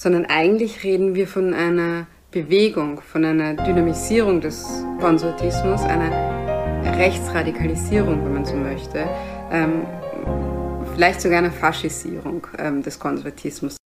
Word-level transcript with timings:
sondern 0.00 0.24
eigentlich 0.24 0.82
reden 0.82 1.14
wir 1.14 1.28
von 1.28 1.52
einer 1.52 2.06
Bewegung, 2.30 3.02
von 3.02 3.22
einer 3.22 3.52
Dynamisierung 3.52 4.40
des 4.40 4.66
Konservatismus, 4.98 5.82
einer 5.82 6.96
Rechtsradikalisierung, 6.96 8.24
wenn 8.24 8.32
man 8.32 8.46
so 8.46 8.54
möchte, 8.54 9.06
ähm, 9.52 9.82
vielleicht 10.94 11.20
sogar 11.20 11.40
einer 11.40 11.52
Faschisierung 11.52 12.46
ähm, 12.58 12.82
des 12.82 12.98
Konservatismus. 12.98 13.76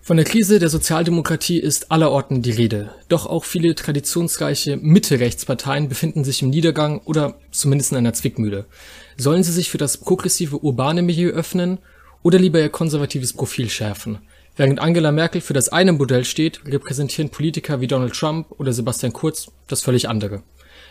Von 0.00 0.16
der 0.16 0.26
Krise 0.26 0.60
der 0.60 0.68
Sozialdemokratie 0.68 1.58
ist 1.58 1.90
allerorten 1.90 2.42
die 2.42 2.52
Rede. 2.52 2.94
Doch 3.08 3.26
auch 3.26 3.44
viele 3.44 3.74
traditionsreiche 3.74 4.76
Mitte-Rechtsparteien 4.76 5.88
befinden 5.88 6.22
sich 6.22 6.42
im 6.42 6.50
Niedergang 6.50 7.00
oder 7.04 7.34
zumindest 7.50 7.90
in 7.90 7.98
einer 7.98 8.12
Zwickmühle. 8.12 8.66
Sollen 9.16 9.42
sie 9.42 9.52
sich 9.52 9.70
für 9.70 9.78
das 9.78 9.96
progressive 9.96 10.62
urbane 10.62 11.02
Milieu 11.02 11.30
öffnen 11.30 11.78
oder 12.22 12.38
lieber 12.38 12.60
ihr 12.60 12.68
konservatives 12.68 13.32
Profil 13.32 13.70
schärfen? 13.70 14.18
Während 14.56 14.80
Angela 14.80 15.12
Merkel 15.12 15.40
für 15.40 15.54
das 15.54 15.70
eine 15.70 15.92
Modell 15.92 16.24
steht, 16.24 16.60
repräsentieren 16.66 17.30
Politiker 17.30 17.80
wie 17.80 17.86
Donald 17.86 18.14
Trump 18.14 18.46
oder 18.58 18.72
Sebastian 18.72 19.12
Kurz 19.12 19.50
das 19.68 19.82
völlig 19.82 20.08
andere. 20.08 20.42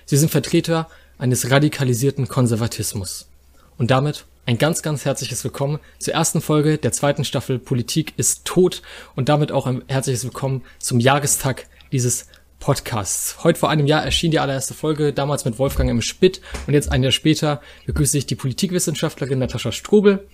Sie 0.05 0.17
sind 0.17 0.31
Vertreter 0.31 0.87
eines 1.17 1.51
radikalisierten 1.51 2.27
Konservatismus. 2.27 3.29
Und 3.77 3.91
damit 3.91 4.25
ein 4.45 4.57
ganz, 4.57 4.81
ganz 4.81 5.05
herzliches 5.05 5.43
Willkommen 5.43 5.79
zur 5.99 6.15
ersten 6.15 6.41
Folge 6.41 6.77
der 6.79 6.91
zweiten 6.91 7.23
Staffel 7.23 7.59
Politik 7.59 8.13
ist 8.17 8.45
tot 8.45 8.81
und 9.15 9.29
damit 9.29 9.51
auch 9.51 9.67
ein 9.67 9.83
herzliches 9.87 10.23
Willkommen 10.23 10.63
zum 10.79 10.99
Jahrestag 10.99 11.67
dieses 11.91 12.27
Podcasts. 12.59 13.43
Heute 13.43 13.59
vor 13.59 13.69
einem 13.69 13.85
Jahr 13.85 14.03
erschien 14.03 14.31
die 14.31 14.39
allererste 14.39 14.73
Folge, 14.73 15.13
damals 15.13 15.45
mit 15.45 15.59
Wolfgang 15.59 15.89
M. 15.89 16.01
Spitt 16.01 16.41
und 16.67 16.73
jetzt 16.73 16.91
ein 16.91 17.03
Jahr 17.03 17.11
später 17.11 17.61
begrüße 17.85 18.17
ich 18.17 18.25
die 18.25 18.35
Politikwissenschaftlerin 18.35 19.39
Natascha 19.39 19.71
Strobel. 19.71 20.27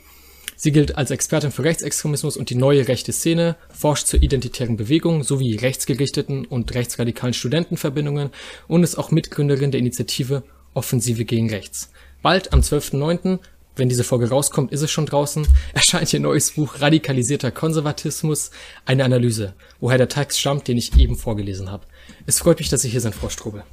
Sie 0.55 0.71
gilt 0.71 0.97
als 0.97 1.11
Expertin 1.11 1.51
für 1.51 1.63
Rechtsextremismus 1.63 2.37
und 2.37 2.49
die 2.49 2.55
neue 2.55 2.87
rechte 2.87 3.11
Szene, 3.11 3.55
forscht 3.69 4.07
zur 4.07 4.21
identitären 4.21 4.77
Bewegung 4.77 5.23
sowie 5.23 5.55
rechtsgerichteten 5.55 6.45
und 6.45 6.73
rechtsradikalen 6.73 7.33
Studentenverbindungen 7.33 8.29
und 8.67 8.83
ist 8.83 8.95
auch 8.95 9.11
Mitgründerin 9.11 9.71
der 9.71 9.79
Initiative 9.79 10.43
Offensive 10.73 11.25
gegen 11.25 11.49
Rechts. 11.49 11.91
Bald 12.21 12.53
am 12.53 12.61
12.09 12.61 13.39
wenn 13.77 13.89
diese 13.89 14.05
Folge 14.05 14.29
rauskommt, 14.29 14.71
ist 14.71 14.81
es 14.81 14.91
schon 14.91 15.05
draußen, 15.05 15.45
erscheint 15.73 16.13
ihr 16.13 16.19
neues 16.19 16.51
Buch 16.51 16.79
Radikalisierter 16.79 17.51
Konservatismus, 17.51 18.51
eine 18.85 19.03
Analyse, 19.03 19.53
woher 19.79 19.97
der 19.97 20.07
Text 20.07 20.39
stammt, 20.39 20.67
den 20.67 20.77
ich 20.77 20.97
eben 20.97 21.17
vorgelesen 21.17 21.69
habe. 21.69 21.85
Es 22.25 22.39
freut 22.39 22.59
mich, 22.59 22.69
dass 22.69 22.83
Sie 22.83 22.89
hier 22.89 23.01
sind, 23.01 23.15
Frau 23.15 23.29
Strobel. 23.29 23.63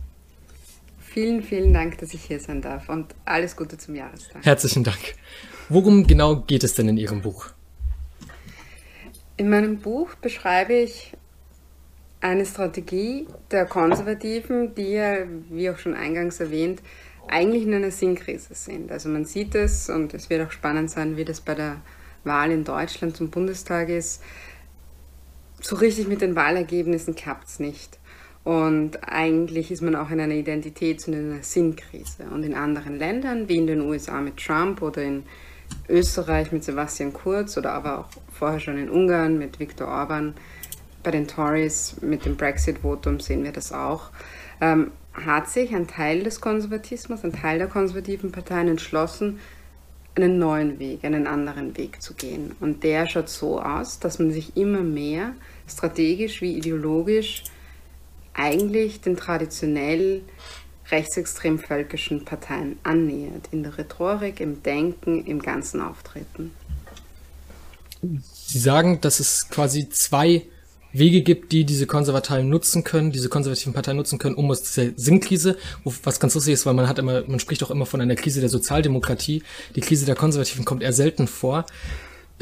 Vielen, 0.98 1.42
vielen 1.42 1.73
Dank, 1.73 1.98
dass 1.98 2.14
ich 2.14 2.25
hier 2.25 2.41
sein 2.41 2.62
darf 2.62 2.89
und 2.89 3.14
alles 3.27 3.55
Gute 3.55 3.77
zum 3.77 3.95
Jahrestag. 3.95 4.45
Herzlichen 4.45 4.83
Dank. 4.83 5.14
Worum 5.75 6.06
genau 6.06 6.37
geht 6.37 6.65
es 6.65 6.75
denn 6.75 6.87
in 6.91 6.98
Ihrem 6.98 7.23
Buch? 7.23 7.47
In 9.39 9.48
meinem 9.48 9.79
Buch 9.79 10.14
beschreibe 10.17 10.75
ich 10.75 11.14
eine 12.20 12.45
Strategie 12.45 13.27
der 13.51 13.64
Konservativen, 13.64 14.75
die 14.75 14.91
ja, 14.92 15.20
wie 15.48 15.70
auch 15.70 15.79
schon 15.79 15.95
eingangs 15.95 16.41
erwähnt, 16.41 16.83
eigentlich 17.27 17.62
in 17.62 17.73
einer 17.73 17.91
Sinnkrise 17.91 18.55
sind. 18.55 18.92
Also 18.92 19.09
man 19.09 19.25
sieht 19.25 19.55
es 19.55 19.89
und 19.89 20.12
es 20.12 20.29
wird 20.29 20.47
auch 20.47 20.53
spannend 20.53 20.91
sein, 20.91 21.17
wie 21.17 21.25
das 21.25 21.41
bei 21.41 21.55
der 21.55 21.81
Wahl 22.23 22.51
in 22.51 22.64
Deutschland 22.64 23.17
zum 23.17 23.31
Bundestag 23.31 23.89
ist. 23.89 24.23
So 25.62 25.77
richtig 25.77 26.07
mit 26.07 26.20
den 26.20 26.36
Wahlergebnissen 26.36 27.14
klappt 27.14 27.48
es 27.48 27.61
nicht. 27.61 27.98
Und 28.45 29.09
eigentlich 29.09 29.70
ist 29.70 29.81
man 29.81 29.97
auch 29.97 30.11
in 30.11 30.20
einer 30.20 30.34
Identitäts- 30.34 31.07
und 31.07 31.14
in 31.14 31.33
einer 31.33 31.42
Sinnkrise. 31.42 32.25
Und 32.31 32.42
in 32.42 32.53
anderen 32.53 32.98
Ländern, 32.98 33.48
wie 33.48 33.57
in 33.57 33.67
den 33.67 33.81
USA 33.81 34.20
mit 34.20 34.36
Trump 34.36 34.83
oder 34.83 35.03
in 35.03 35.23
Österreich 35.89 36.53
mit 36.53 36.65
Sebastian 36.65 37.12
Kurz 37.12 37.56
oder 37.56 37.73
aber 37.73 38.01
auch 38.01 38.09
vorher 38.33 38.61
schon 38.61 38.78
in 38.78 38.91
Ungarn 38.91 39.39
mit 39.39 39.59
Viktor 39.59 39.89
Orban, 39.89 40.34
bei 41.03 41.11
den 41.11 41.27
Tories 41.27 41.97
mit 42.01 42.25
dem 42.25 42.37
Brexit-Votum 42.37 43.20
sehen 43.20 43.45
wir 43.45 43.53
das 43.53 43.73
auch. 43.73 44.11
Ähm, 44.61 44.92
hat 45.14 45.48
sich 45.48 45.75
ein 45.75 45.89
Teil 45.89 46.23
des 46.23 46.41
Konservatismus, 46.41 47.24
ein 47.24 47.33
Teil 47.33 47.58
der 47.58 47.67
konservativen 47.67 48.33
Parteien 48.33 48.69
entschlossen, 48.69 49.41
einen 50.14 50.39
neuen 50.39 50.79
Weg, 50.79 51.05
einen 51.05 51.27
anderen 51.27 51.77
Weg 51.77 52.02
zu 52.02 52.14
gehen. 52.14 52.55
Und 52.61 52.85
der 52.85 53.07
schaut 53.07 53.29
so 53.29 53.61
aus, 53.61 53.98
dass 53.98 54.18
man 54.18 54.30
sich 54.30 54.57
immer 54.57 54.80
mehr 54.80 55.33
strategisch 55.67 56.41
wie 56.41 56.57
ideologisch 56.57 57.45
eigentlich 58.35 59.01
den 59.01 59.17
traditionell 59.17 60.23
rechtsextrem 60.92 61.58
völkischen 61.58 62.25
Parteien 62.25 62.79
annähert. 62.83 63.48
In 63.51 63.63
der 63.63 63.77
Rhetorik, 63.77 64.39
im 64.41 64.63
Denken, 64.63 65.25
im 65.25 65.41
ganzen 65.41 65.80
Auftreten. 65.80 66.53
Sie 68.33 68.58
sagen, 68.58 69.01
dass 69.01 69.19
es 69.20 69.48
quasi 69.48 69.89
zwei 69.89 70.42
Wege 70.92 71.23
gibt, 71.23 71.53
die 71.53 71.64
diese 71.64 71.86
Konservativen 71.86 72.48
nutzen 72.48 72.85
können, 72.85 73.13
diese 73.13 73.29
konservativen 73.29 73.73
Parteien 73.73 73.97
nutzen 73.97 74.19
können, 74.19 74.35
um 74.35 74.51
aus 74.51 74.63
dieser 74.63 74.92
Sinnkrise, 74.97 75.57
was 75.85 76.20
ganz 76.20 76.35
lustig 76.35 76.55
ist, 76.55 76.67
weil 76.67 76.75
man 76.75 76.89
hat 76.89 76.98
immer, 76.98 77.23
man 77.27 77.41
spricht 77.41 77.63
auch 77.63 77.70
immer 77.70 77.86
von 77.86 78.01
einer 78.01 78.14
Krise 78.14 78.41
der 78.41 78.51
Sozialdemokratie. 78.51 79.42
Die 79.74 79.80
Krise 79.80 80.05
der 80.05 80.17
Konservativen 80.17 80.64
kommt 80.64 80.83
eher 80.83 80.92
selten 80.92 81.27
vor, 81.27 81.64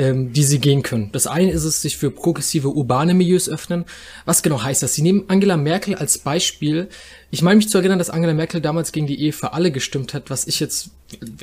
ähm, 0.00 0.32
die 0.32 0.44
sie 0.44 0.58
gehen 0.58 0.82
können. 0.82 1.10
Das 1.12 1.26
eine 1.26 1.52
ist 1.52 1.64
es, 1.64 1.82
sich 1.82 1.98
für 1.98 2.10
progressive 2.10 2.70
urbane 2.70 3.12
Milieus 3.12 3.48
öffnen. 3.48 3.84
Was 4.24 4.42
genau 4.42 4.62
heißt 4.62 4.82
das? 4.82 4.94
Sie 4.94 5.02
nehmen 5.02 5.24
Angela 5.28 5.58
Merkel 5.58 5.94
als 5.94 6.16
Beispiel. 6.16 6.88
Ich 7.30 7.42
meine 7.42 7.56
mich 7.56 7.68
zu 7.68 7.76
erinnern, 7.76 7.98
dass 7.98 8.08
Angela 8.08 8.32
Merkel 8.32 8.62
damals 8.62 8.92
gegen 8.92 9.06
die 9.06 9.20
Ehe 9.20 9.32
für 9.32 9.52
alle 9.52 9.70
gestimmt 9.70 10.14
hat, 10.14 10.30
was 10.30 10.46
ich 10.46 10.58
jetzt 10.58 10.90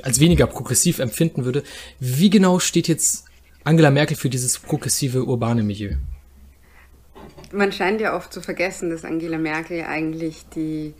als 0.02 0.20
weniger 0.20 0.48
progressiv 0.48 0.98
empfinden 0.98 1.46
würde. 1.46 1.64
Wie 2.00 2.32
genau 2.32 2.58
steht 2.58 2.88
jetzt 2.88 3.26
Angela 3.64 3.92
Merkel 3.92 4.18
für 4.18 4.30
dieses 4.30 4.58
progressive 4.58 5.24
urbane 5.24 5.62
Milieu? 5.62 5.96
man 7.54 7.72
scheint 7.72 8.02
ja 8.02 8.16
oft 8.16 8.34
zu 8.34 8.42
vergessen, 8.42 8.90
dass 8.90 9.06
Angela 9.06 9.38
Merkel 9.38 9.84
eigentlich 9.84 10.46
die 10.56 10.94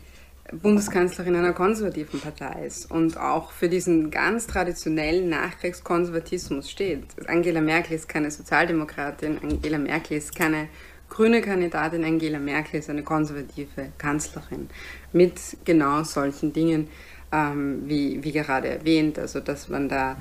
Bundeskanzlerin 0.52 1.36
einer 1.36 1.52
konservativen 1.52 2.20
Partei 2.20 2.66
ist 2.66 2.90
und 2.90 3.18
auch 3.18 3.52
für 3.52 3.68
diesen 3.68 4.10
ganz 4.10 4.46
traditionellen 4.46 5.28
Nachkriegskonservatismus 5.28 6.70
steht. 6.70 7.04
Angela 7.26 7.60
Merkel 7.60 7.94
ist 7.94 8.08
keine 8.08 8.30
Sozialdemokratin, 8.30 9.38
Angela 9.42 9.78
Merkel 9.78 10.16
ist 10.16 10.34
keine 10.34 10.68
grüne 11.10 11.42
Kandidatin, 11.42 12.04
Angela 12.04 12.38
Merkel 12.38 12.80
ist 12.80 12.88
eine 12.88 13.02
konservative 13.02 13.92
Kanzlerin 13.98 14.68
mit 15.12 15.38
genau 15.64 16.02
solchen 16.02 16.52
Dingen, 16.52 16.88
ähm, 17.30 17.82
wie, 17.86 18.24
wie 18.24 18.32
gerade 18.32 18.68
erwähnt, 18.68 19.18
also 19.18 19.40
dass 19.40 19.68
man 19.68 19.88
da 19.88 20.16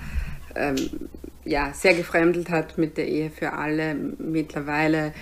ähm, 0.56 0.76
ja, 1.46 1.72
sehr 1.74 1.94
gefremdelt 1.94 2.50
hat 2.50 2.78
mit 2.78 2.98
der 2.98 3.08
Ehe 3.08 3.30
für 3.30 3.54
alle, 3.54 3.96
mittlerweile 3.96 5.14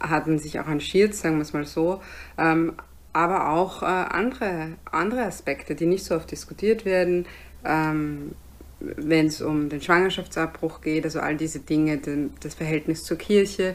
hat 0.00 0.26
man 0.26 0.38
sich 0.38 0.58
auch 0.58 0.68
engagiert, 0.68 1.14
sagen 1.14 1.36
wir 1.36 1.42
es 1.42 1.52
mal 1.52 1.66
so. 1.66 2.00
Ähm, 2.38 2.72
aber 3.18 3.48
auch 3.48 3.82
äh, 3.82 3.86
andere, 3.86 4.76
andere 4.92 5.22
Aspekte, 5.22 5.74
die 5.74 5.86
nicht 5.86 6.04
so 6.04 6.14
oft 6.14 6.30
diskutiert 6.30 6.84
werden, 6.84 7.26
ähm, 7.64 8.36
wenn 8.78 9.26
es 9.26 9.42
um 9.42 9.68
den 9.68 9.82
Schwangerschaftsabbruch 9.82 10.82
geht, 10.82 11.04
also 11.04 11.18
all 11.18 11.36
diese 11.36 11.58
Dinge, 11.58 11.98
den, 11.98 12.34
das 12.38 12.54
Verhältnis 12.54 13.02
zur 13.02 13.18
Kirche, 13.18 13.74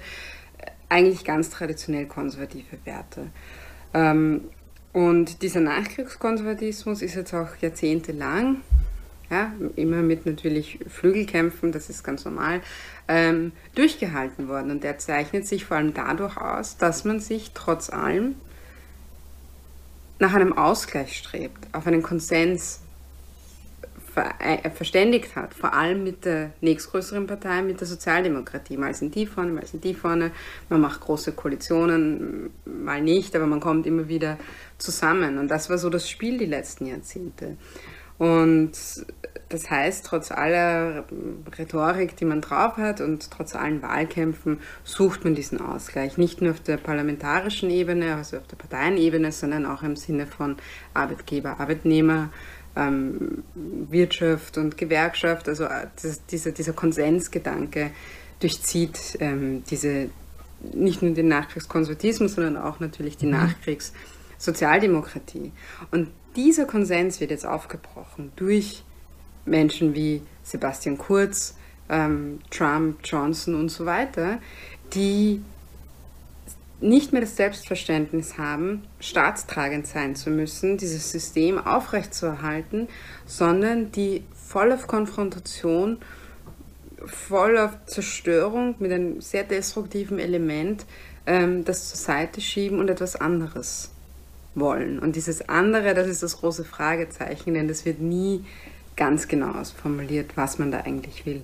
eigentlich 0.87 1.25
ganz 1.25 1.49
traditionell 1.49 2.05
konservative 2.05 2.77
Werte. 2.85 3.31
Ähm, 3.93 4.45
und 4.93 5.41
dieser 5.41 5.59
Nachkriegskonservatismus 5.59 7.01
ist 7.01 7.15
jetzt 7.15 7.33
auch 7.33 7.49
jahrzehntelang 7.59 8.61
ja, 9.29 9.51
immer 9.75 9.97
mit 9.97 10.25
natürlich 10.25 10.79
Flügelkämpfen, 10.87 11.73
das 11.73 11.89
ist 11.89 12.05
ganz 12.05 12.23
normal, 12.23 12.61
ähm, 13.09 13.51
durchgehalten 13.75 14.47
worden. 14.47 14.71
Und 14.71 14.85
der 14.85 14.99
zeichnet 14.99 15.45
sich 15.47 15.65
vor 15.65 15.75
allem 15.75 15.93
dadurch 15.93 16.37
aus, 16.37 16.77
dass 16.77 17.03
man 17.03 17.19
sich 17.19 17.51
trotz 17.53 17.89
allem 17.89 18.35
nach 20.19 20.33
einem 20.33 20.57
Ausgleich 20.57 21.17
strebt, 21.17 21.67
auf 21.73 21.87
einen 21.87 22.03
Konsens 22.03 22.79
ver 24.13 24.35
äh, 24.39 24.69
verständigt 24.69 25.35
hat, 25.35 25.53
vor 25.53 25.73
allem 25.73 26.03
mit 26.03 26.25
der 26.25 26.51
nächstgrößeren 26.61 27.25
Partei, 27.25 27.61
mit 27.63 27.79
der 27.79 27.87
Sozialdemokratie. 27.87 28.77
Mal 28.77 28.93
sind 28.93 29.15
die 29.15 29.25
vorne, 29.25 29.51
mal 29.51 29.65
sind 29.65 29.83
die 29.83 29.95
vorne. 29.95 30.31
Man 30.69 30.81
macht 30.81 31.01
große 31.01 31.31
Koalitionen, 31.31 32.51
mal 32.65 33.01
nicht, 33.01 33.35
aber 33.35 33.47
man 33.47 33.59
kommt 33.59 33.87
immer 33.87 34.07
wieder 34.07 34.37
zusammen. 34.77 35.39
Und 35.39 35.49
das 35.49 35.69
war 35.69 35.77
so 35.77 35.89
das 35.89 36.07
Spiel 36.07 36.37
die 36.37 36.45
letzten 36.45 36.85
Jahrzehnte. 36.85 37.57
Und 38.19 38.71
das 39.49 39.69
heißt, 39.69 40.05
trotz 40.05 40.31
aller 40.31 41.05
Rhetorik, 41.57 42.15
die 42.17 42.25
man 42.25 42.41
drauf 42.41 42.77
hat 42.77 43.01
und 43.01 43.29
trotz 43.31 43.55
allen 43.55 43.81
Wahlkämpfen, 43.81 44.59
sucht 44.83 45.23
man 45.23 45.33
diesen 45.35 45.61
Ausgleich. 45.61 46.17
Nicht 46.17 46.41
nur 46.41 46.51
auf 46.51 46.59
der 46.59 46.77
parlamentarischen 46.77 47.69
Ebene, 47.69 48.15
also 48.15 48.37
auf 48.37 48.47
der 48.47 48.57
Parteienebene, 48.57 49.31
sondern 49.31 49.65
auch 49.65 49.83
im 49.83 49.95
Sinne 49.95 50.27
von 50.27 50.57
Arbeitgeber, 50.93 51.59
Arbeitnehmer, 51.59 52.29
ähm, 52.75 53.43
Wirtschaft 53.55 54.57
und 54.57 54.77
Gewerkschaft. 54.77 55.47
Also 55.47 55.65
äh, 55.65 55.87
das, 56.01 56.25
dieser, 56.25 56.51
dieser 56.51 56.73
Konsensgedanke 56.73 57.91
durchzieht 58.39 59.17
ähm, 59.19 59.63
diese, 59.69 60.09
nicht 60.73 61.01
nur 61.01 61.13
den 61.13 61.27
Nachkriegskonservatismus, 61.27 62.33
sondern 62.33 62.57
auch 62.57 62.79
natürlich 62.79 63.17
die 63.17 63.27
mhm. 63.27 63.33
Nachkriegssozialdemokratie. 63.33 65.51
Und 65.91 66.09
dieser 66.35 66.65
Konsens 66.65 67.19
wird 67.19 67.31
jetzt 67.31 67.45
aufgebrochen 67.45 68.31
durch 68.35 68.83
Menschen 69.45 69.95
wie 69.95 70.21
Sebastian 70.43 70.97
Kurz, 70.97 71.55
ähm, 71.89 72.39
Trump, 72.49 72.99
Johnson 73.03 73.55
und 73.55 73.69
so 73.69 73.85
weiter, 73.85 74.39
die 74.93 75.41
nicht 76.79 77.13
mehr 77.13 77.21
das 77.21 77.37
Selbstverständnis 77.37 78.37
haben, 78.37 78.83
staatstragend 78.99 79.87
sein 79.87 80.15
zu 80.15 80.29
müssen, 80.29 80.77
dieses 80.77 81.11
System 81.11 81.57
aufrechtzuerhalten, 81.57 82.89
sondern 83.25 83.91
die 83.93 84.23
voll 84.35 84.71
auf 84.71 84.87
Konfrontation, 84.87 85.99
voll 87.05 87.57
auf 87.57 87.71
Zerstörung 87.85 88.75
mit 88.79 88.91
einem 88.91 89.21
sehr 89.21 89.43
destruktiven 89.43 90.19
Element 90.19 90.85
ähm, 91.25 91.63
das 91.63 91.89
zur 91.89 91.97
Seite 91.97 92.41
schieben 92.41 92.79
und 92.79 92.89
etwas 92.89 93.15
anderes 93.15 93.91
wollen. 94.55 94.99
Und 94.99 95.15
dieses 95.15 95.47
andere, 95.47 95.93
das 95.93 96.07
ist 96.07 96.21
das 96.21 96.37
große 96.37 96.65
Fragezeichen, 96.65 97.53
denn 97.53 97.67
das 97.67 97.85
wird 97.85 97.99
nie 97.99 98.43
ganz 98.95 99.27
genau 99.27 99.51
ausformuliert, 99.51 100.35
was 100.35 100.59
man 100.59 100.71
da 100.71 100.79
eigentlich 100.79 101.25
will. 101.25 101.41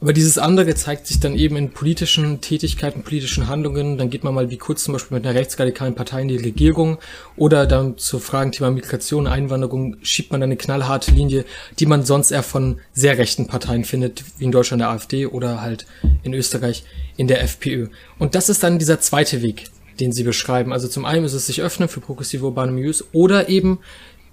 Aber 0.00 0.12
dieses 0.12 0.38
andere 0.38 0.74
zeigt 0.74 1.06
sich 1.06 1.20
dann 1.20 1.34
eben 1.34 1.56
in 1.56 1.70
politischen 1.70 2.40
Tätigkeiten, 2.40 3.02
politischen 3.02 3.48
Handlungen. 3.48 3.98
Dann 3.98 4.10
geht 4.10 4.24
man 4.24 4.34
mal 4.34 4.50
wie 4.50 4.56
kurz 4.56 4.84
zum 4.84 4.92
Beispiel 4.92 5.16
mit 5.16 5.26
einer 5.26 5.38
rechtsradikalen 5.38 5.94
Partei 5.94 6.22
in 6.22 6.28
die 6.28 6.36
Regierung 6.36 6.98
oder 7.36 7.66
dann 7.66 7.98
zu 7.98 8.18
Fragen 8.18 8.52
Thema 8.52 8.70
Migration, 8.70 9.26
Einwanderung 9.26 9.96
schiebt 10.02 10.32
man 10.32 10.42
eine 10.42 10.56
knallharte 10.56 11.12
Linie, 11.12 11.44
die 11.78 11.86
man 11.86 12.04
sonst 12.04 12.30
eher 12.30 12.42
von 12.42 12.80
sehr 12.92 13.18
rechten 13.18 13.46
Parteien 13.46 13.84
findet, 13.84 14.24
wie 14.38 14.44
in 14.44 14.52
Deutschland 14.52 14.80
der 14.80 14.90
AfD 14.90 15.26
oder 15.26 15.60
halt 15.60 15.86
in 16.22 16.34
Österreich 16.34 16.84
in 17.16 17.28
der 17.28 17.42
FPÖ. 17.42 17.88
Und 18.18 18.34
das 18.34 18.48
ist 18.48 18.62
dann 18.62 18.78
dieser 18.78 19.00
zweite 19.00 19.42
Weg, 19.42 19.64
den 20.00 20.12
Sie 20.12 20.22
beschreiben. 20.22 20.72
Also 20.72 20.88
zum 20.88 21.04
einen 21.04 21.24
ist 21.24 21.32
es 21.32 21.46
sich 21.46 21.62
öffnen 21.62 21.88
für 21.88 22.00
progressive 22.00 22.44
urbane 22.44 22.72
Milieus 22.72 23.04
oder 23.12 23.48
eben 23.48 23.78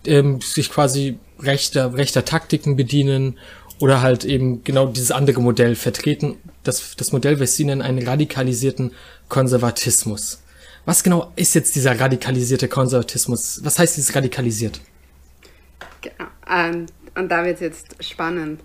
ähm, 0.07 0.41
sich 0.41 0.71
quasi 0.71 1.17
rechter, 1.39 1.93
rechter 1.93 2.25
Taktiken 2.25 2.75
bedienen 2.75 3.37
oder 3.79 4.01
halt 4.01 4.23
eben 4.23 4.63
genau 4.63 4.87
dieses 4.87 5.11
andere 5.11 5.41
Modell 5.41 5.75
vertreten, 5.75 6.37
das, 6.63 6.95
das 6.95 7.11
Modell, 7.11 7.39
was 7.39 7.55
Sie 7.55 7.65
nennen, 7.65 7.81
einen 7.81 8.07
radikalisierten 8.07 8.91
Konservatismus. 9.29 10.41
Was 10.85 11.03
genau 11.03 11.31
ist 11.35 11.55
jetzt 11.55 11.75
dieser 11.75 11.99
radikalisierte 11.99 12.67
Konservatismus? 12.67 13.59
Was 13.63 13.79
heißt 13.79 13.97
dieses 13.97 14.15
radikalisiert? 14.15 14.79
Genau. 16.01 16.29
Ähm, 16.49 16.85
und 17.15 17.29
da 17.29 17.43
wird 17.43 17.55
es 17.55 17.61
jetzt 17.61 18.03
spannend. 18.03 18.61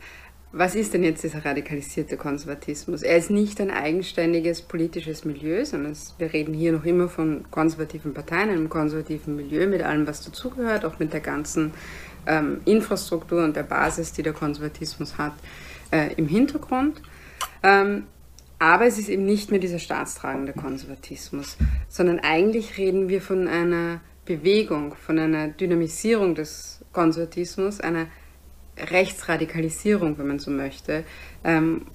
Was 0.53 0.75
ist 0.75 0.95
denn 0.95 1.05
jetzt 1.05 1.23
dieser 1.23 1.45
radikalisierte 1.45 2.17
Konservatismus? 2.17 3.03
Er 3.03 3.17
ist 3.17 3.31
nicht 3.31 3.61
ein 3.61 3.71
eigenständiges 3.71 4.63
politisches 4.63 5.25
Milieu, 5.25 5.65
sondern 5.65 5.97
wir 6.19 6.33
reden 6.33 6.55
hier 6.55 6.73
noch 6.73 6.85
immer 6.85 7.09
von 7.09 7.45
konservativen 7.53 8.15
Parteien, 8.15 8.51
einem 8.51 8.69
konservativen 8.69 9.37
Milieu 9.37 9.69
mit 9.69 9.83
allem, 9.83 10.09
was 10.09 10.25
dazugehört, 10.25 10.85
auch 10.85 10.99
mit 10.99 11.13
der 11.13 11.21
ganzen 11.21 11.73
ähm, 12.27 12.63
Infrastruktur 12.65 13.45
und 13.45 13.55
der 13.55 13.63
Basis, 13.63 14.13
die 14.13 14.25
der 14.25 14.33
Konservatismus 14.33 15.19
hat, 15.19 15.35
äh, 15.93 16.13
im 16.15 16.27
Hintergrund. 16.27 17.01
Ähm, 17.63 18.07
aber 18.59 18.87
es 18.87 18.99
ist 18.99 19.09
eben 19.09 19.25
nicht 19.25 19.53
mehr 19.53 19.61
dieser 19.61 19.79
staatstragende 19.79 20.53
Konservatismus, 20.53 21.59
sondern 21.89 22.19
eigentlich 22.19 22.77
reden 22.77 23.09
wir 23.09 23.23
von 23.23 23.47
einer 23.47 24.01
Bewegung, 24.25 24.97
von 24.97 25.17
einer 25.17 25.47
Dynamisierung 25.49 26.35
des 26.35 26.85
Konservatismus, 26.93 27.81
einer 27.81 28.07
Rechtsradikalisierung, 28.91 30.19
wenn 30.19 30.27
man 30.27 30.39
so 30.39 30.51
möchte, 30.51 31.05
ähm, 31.45 31.87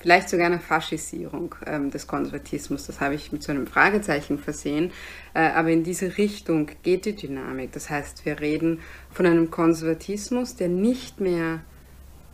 vielleicht 0.00 0.28
sogar 0.28 0.46
eine 0.46 0.60
Faschisierung 0.60 1.54
ähm, 1.66 1.90
des 1.90 2.06
Konservatismus. 2.06 2.86
Das 2.86 3.00
habe 3.00 3.14
ich 3.14 3.32
mit 3.32 3.42
so 3.42 3.52
einem 3.52 3.66
Fragezeichen 3.66 4.38
versehen. 4.38 4.90
Äh, 5.34 5.50
aber 5.50 5.70
in 5.70 5.84
diese 5.84 6.16
Richtung 6.16 6.70
geht 6.82 7.04
die 7.04 7.14
Dynamik. 7.14 7.72
Das 7.72 7.90
heißt, 7.90 8.24
wir 8.24 8.40
reden 8.40 8.80
von 9.10 9.26
einem 9.26 9.50
Konservatismus, 9.50 10.56
der 10.56 10.68
nicht 10.68 11.20
mehr 11.20 11.60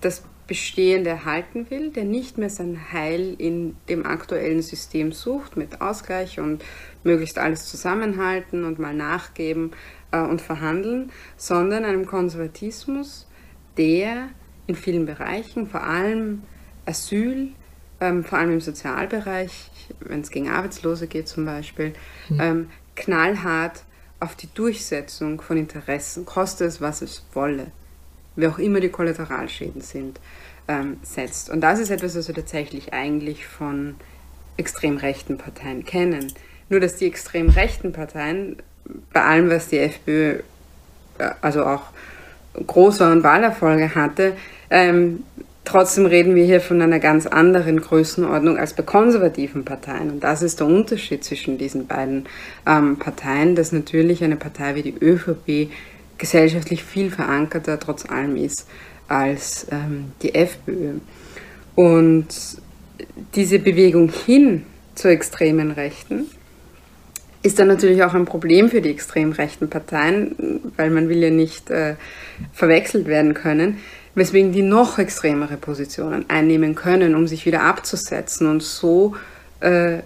das 0.01 0.23
Bestehende 0.47 1.11
erhalten 1.11 1.71
will, 1.71 1.91
der 1.91 2.03
nicht 2.03 2.37
mehr 2.37 2.51
sein 2.51 2.93
Heil 2.93 3.37
in 3.39 3.77
dem 3.89 4.05
aktuellen 4.05 4.63
System 4.63 5.13
sucht, 5.13 5.57
mit 5.57 5.81
Ausgleich 5.81 6.41
und 6.41 6.65
möglichst 7.05 7.39
alles 7.39 7.67
zusammenhalten 7.67 8.65
und 8.65 8.81
mal 8.81 8.93
nachgeben 8.93 9.71
äh, 10.11 10.21
und 10.21 10.41
verhandeln, 10.41 11.13
sondern 11.37 11.85
einem 11.85 12.05
Konservatismus, 12.05 13.29
der 13.77 14.29
in 14.67 14.75
vielen 14.75 15.07
Bereichen, 15.07 15.67
vor 15.67 15.83
allem 15.83 16.43
Asyl, 16.87 17.49
ähm, 18.01 18.25
vor 18.25 18.39
allem 18.39 18.53
im 18.53 18.61
Sozialbereich, 18.61 19.71
wenn 20.01 20.21
es 20.21 20.31
gegen 20.31 20.49
Arbeitslose 20.49 21.07
geht 21.07 21.29
zum 21.29 21.45
Beispiel, 21.45 21.93
mhm. 22.29 22.41
ähm, 22.41 22.71
knallhart 22.97 23.83
auf 24.21 24.37
die 24.37 24.49
Durchsetzung 24.53 25.41
von 25.41 25.57
Interessen, 25.57 26.25
koste 26.25 26.65
es, 26.65 26.81
was 26.81 27.03
es 27.03 27.25
wolle, 27.33 27.69
wie 28.37 28.47
auch 28.47 28.59
immer 28.59 28.81
die 28.81 28.91
Kollateralschäden 28.91 29.81
sind, 29.81 30.21
ähm, 30.69 30.99
setzt. 31.03 31.51
Und 31.51 31.63
das 31.63 31.79
ist 31.79 31.91
etwas, 31.91 32.17
was 32.17 32.29
wir 32.29 32.35
tatsächlich 32.35 32.93
eigentlich 32.93 33.47
von 33.47 33.97
extrem 34.57 34.99
rechten 34.99 35.39
Parteien 35.39 35.85
kennen. 35.85 36.33
Nur 36.69 36.81
dass 36.81 36.97
die 36.97 37.07
extrem 37.07 37.49
rechten 37.49 37.93
Parteien, 37.93 38.57
bei 39.13 39.23
allem, 39.23 39.51
was 39.51 39.69
die 39.69 39.79
FPÖ, 39.79 40.41
äh, 41.19 41.31
also 41.41 41.65
auch 41.65 41.85
groß 42.67 43.01
war 43.01 43.13
und 43.13 43.23
Wahlerfolge 43.23 43.95
hatte, 43.95 44.35
ähm, 44.71 45.25
Trotzdem 45.65 46.07
reden 46.07 46.35
wir 46.35 46.45
hier 46.45 46.61
von 46.61 46.81
einer 46.81 46.99
ganz 46.99 47.27
anderen 47.27 47.81
Größenordnung 47.81 48.57
als 48.57 48.73
bei 48.73 48.83
konservativen 48.83 49.65
Parteien. 49.65 50.11
Und 50.11 50.25
das 50.25 50.43
ist 50.43 50.59
der 50.59 50.67
Unterschied 50.67 51.23
zwischen 51.23 51.59
diesen 51.59 51.87
beiden 51.87 52.27
ähm, 52.67 52.97
Parteien, 52.99 53.55
dass 53.55 53.71
natürlich 53.71 54.25
eine 54.25 54.37
Partei 54.37 54.75
wie 54.75 54.83
die 54.83 54.97
ÖVP 55.01 55.71
gesellschaftlich 56.19 56.83
viel 56.83 57.11
verankerter 57.11 57.79
trotz 57.79 58.05
allem 58.07 58.37
ist 58.37 58.67
als 59.07 59.67
ähm, 59.71 60.13
die 60.23 60.35
FPÖ. 60.35 60.95
Und 61.77 62.27
diese 63.35 63.59
Bewegung 63.59 64.11
hin 64.11 64.65
zur 64.95 65.11
extremen 65.11 65.71
Rechten 65.71 66.27
ist 67.43 67.59
dann 67.59 67.69
natürlich 67.69 68.03
auch 68.03 68.15
ein 68.15 68.27
Problem 68.27 68.69
für 68.69 68.81
die 68.81 68.91
extrem 68.91 69.33
rechten 69.33 69.71
Parteien, 69.71 70.61
weil 70.77 70.91
man 70.91 71.09
will 71.09 71.19
ja 71.19 71.31
nicht 71.31 71.71
äh, 71.71 71.95
verwechselt 72.53 73.07
werden 73.07 73.35
können 73.35 73.79
weswegen 74.15 74.53
die 74.53 74.63
noch 74.63 74.99
extremere 74.99 75.57
Positionen 75.57 76.29
einnehmen 76.29 76.75
können, 76.75 77.15
um 77.15 77.27
sich 77.27 77.47
wieder 77.47 77.63
abzusetzen. 77.63 78.49
Und 78.49 78.63
so 78.63 79.15
äh, 79.61 79.99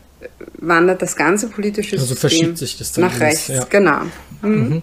wandert 0.59 1.03
das 1.03 1.17
ganze 1.17 1.49
politische 1.49 1.97
also 1.97 2.07
System 2.07 2.31
verschiebt 2.31 2.59
sich 2.59 2.79
das 2.79 2.93
dann 2.93 3.05
nach 3.05 3.21
rechts. 3.21 3.49
Ja. 3.49 3.65
Genau. 3.65 4.01
Mhm. 4.43 4.51
Mhm. 4.51 4.83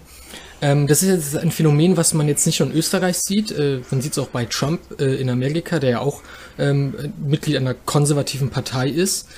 Ähm, 0.60 0.86
das 0.86 1.02
ist 1.02 1.08
jetzt 1.08 1.36
ein 1.42 1.50
Phänomen, 1.50 1.96
was 1.96 2.14
man 2.14 2.28
jetzt 2.28 2.46
nicht 2.46 2.60
nur 2.60 2.70
in 2.70 2.76
Österreich 2.76 3.18
sieht. 3.18 3.50
Äh, 3.50 3.80
man 3.90 4.00
sieht 4.00 4.12
es 4.12 4.18
auch 4.18 4.28
bei 4.28 4.44
Trump 4.44 4.80
äh, 5.00 5.16
in 5.16 5.28
Amerika, 5.28 5.78
der 5.78 5.90
ja 5.90 6.00
auch 6.00 6.22
ähm, 6.58 6.94
Mitglied 7.24 7.56
einer 7.56 7.74
konservativen 7.74 8.50
Partei 8.50 8.88
ist. 8.88 9.28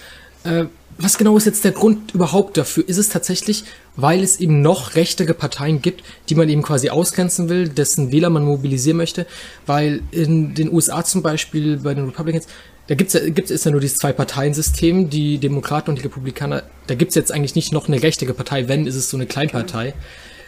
Was 0.96 1.18
genau 1.18 1.37
ist 1.37 1.45
jetzt 1.45 1.64
der 1.64 1.73
Grund 1.73 2.14
überhaupt 2.14 2.57
dafür? 2.57 2.88
Ist 2.88 2.99
es 2.99 3.09
tatsächlich, 3.09 3.64
weil 3.97 4.23
es 4.23 4.38
eben 4.38 4.62
noch 4.62 4.95
rechtere 4.95 5.35
Parteien 5.35 5.83
gibt, 5.83 6.04
die 6.28 6.37
man 6.37 6.49
eben 6.49 6.62
quasi 6.62 6.88
ausgrenzen 6.88 7.49
will, 7.49 7.68
dessen 7.68 8.12
Wähler 8.12 8.30
man 8.30 8.45
mobilisieren 8.45 8.97
möchte? 8.97 9.26
Weil 9.66 10.02
in 10.12 10.54
den 10.54 10.73
USA 10.73 11.04
zum 11.04 11.23
Beispiel 11.23 11.78
bei 11.78 11.95
den 11.95 12.04
Republicans, 12.04 12.47
da 12.87 12.95
gibt's 12.95 13.14
ist 13.14 13.64
ja 13.64 13.71
nur 13.71 13.80
dieses 13.80 13.99
Zwei-Parteien-System, 13.99 15.11
die 15.11 15.38
Demokraten 15.38 15.90
und 15.90 15.97
die 15.97 16.02
Republikaner. 16.02 16.62
Da 16.87 16.95
gibt's 16.95 17.14
jetzt 17.14 17.33
eigentlich 17.33 17.57
nicht 17.57 17.73
noch 17.73 17.88
eine 17.88 18.02
rechtere 18.02 18.35
Partei, 18.35 18.68
wenn, 18.68 18.87
ist 18.87 18.95
es 18.95 19.11
so 19.11 19.16
eine 19.16 19.26
Kleinpartei. 19.26 19.95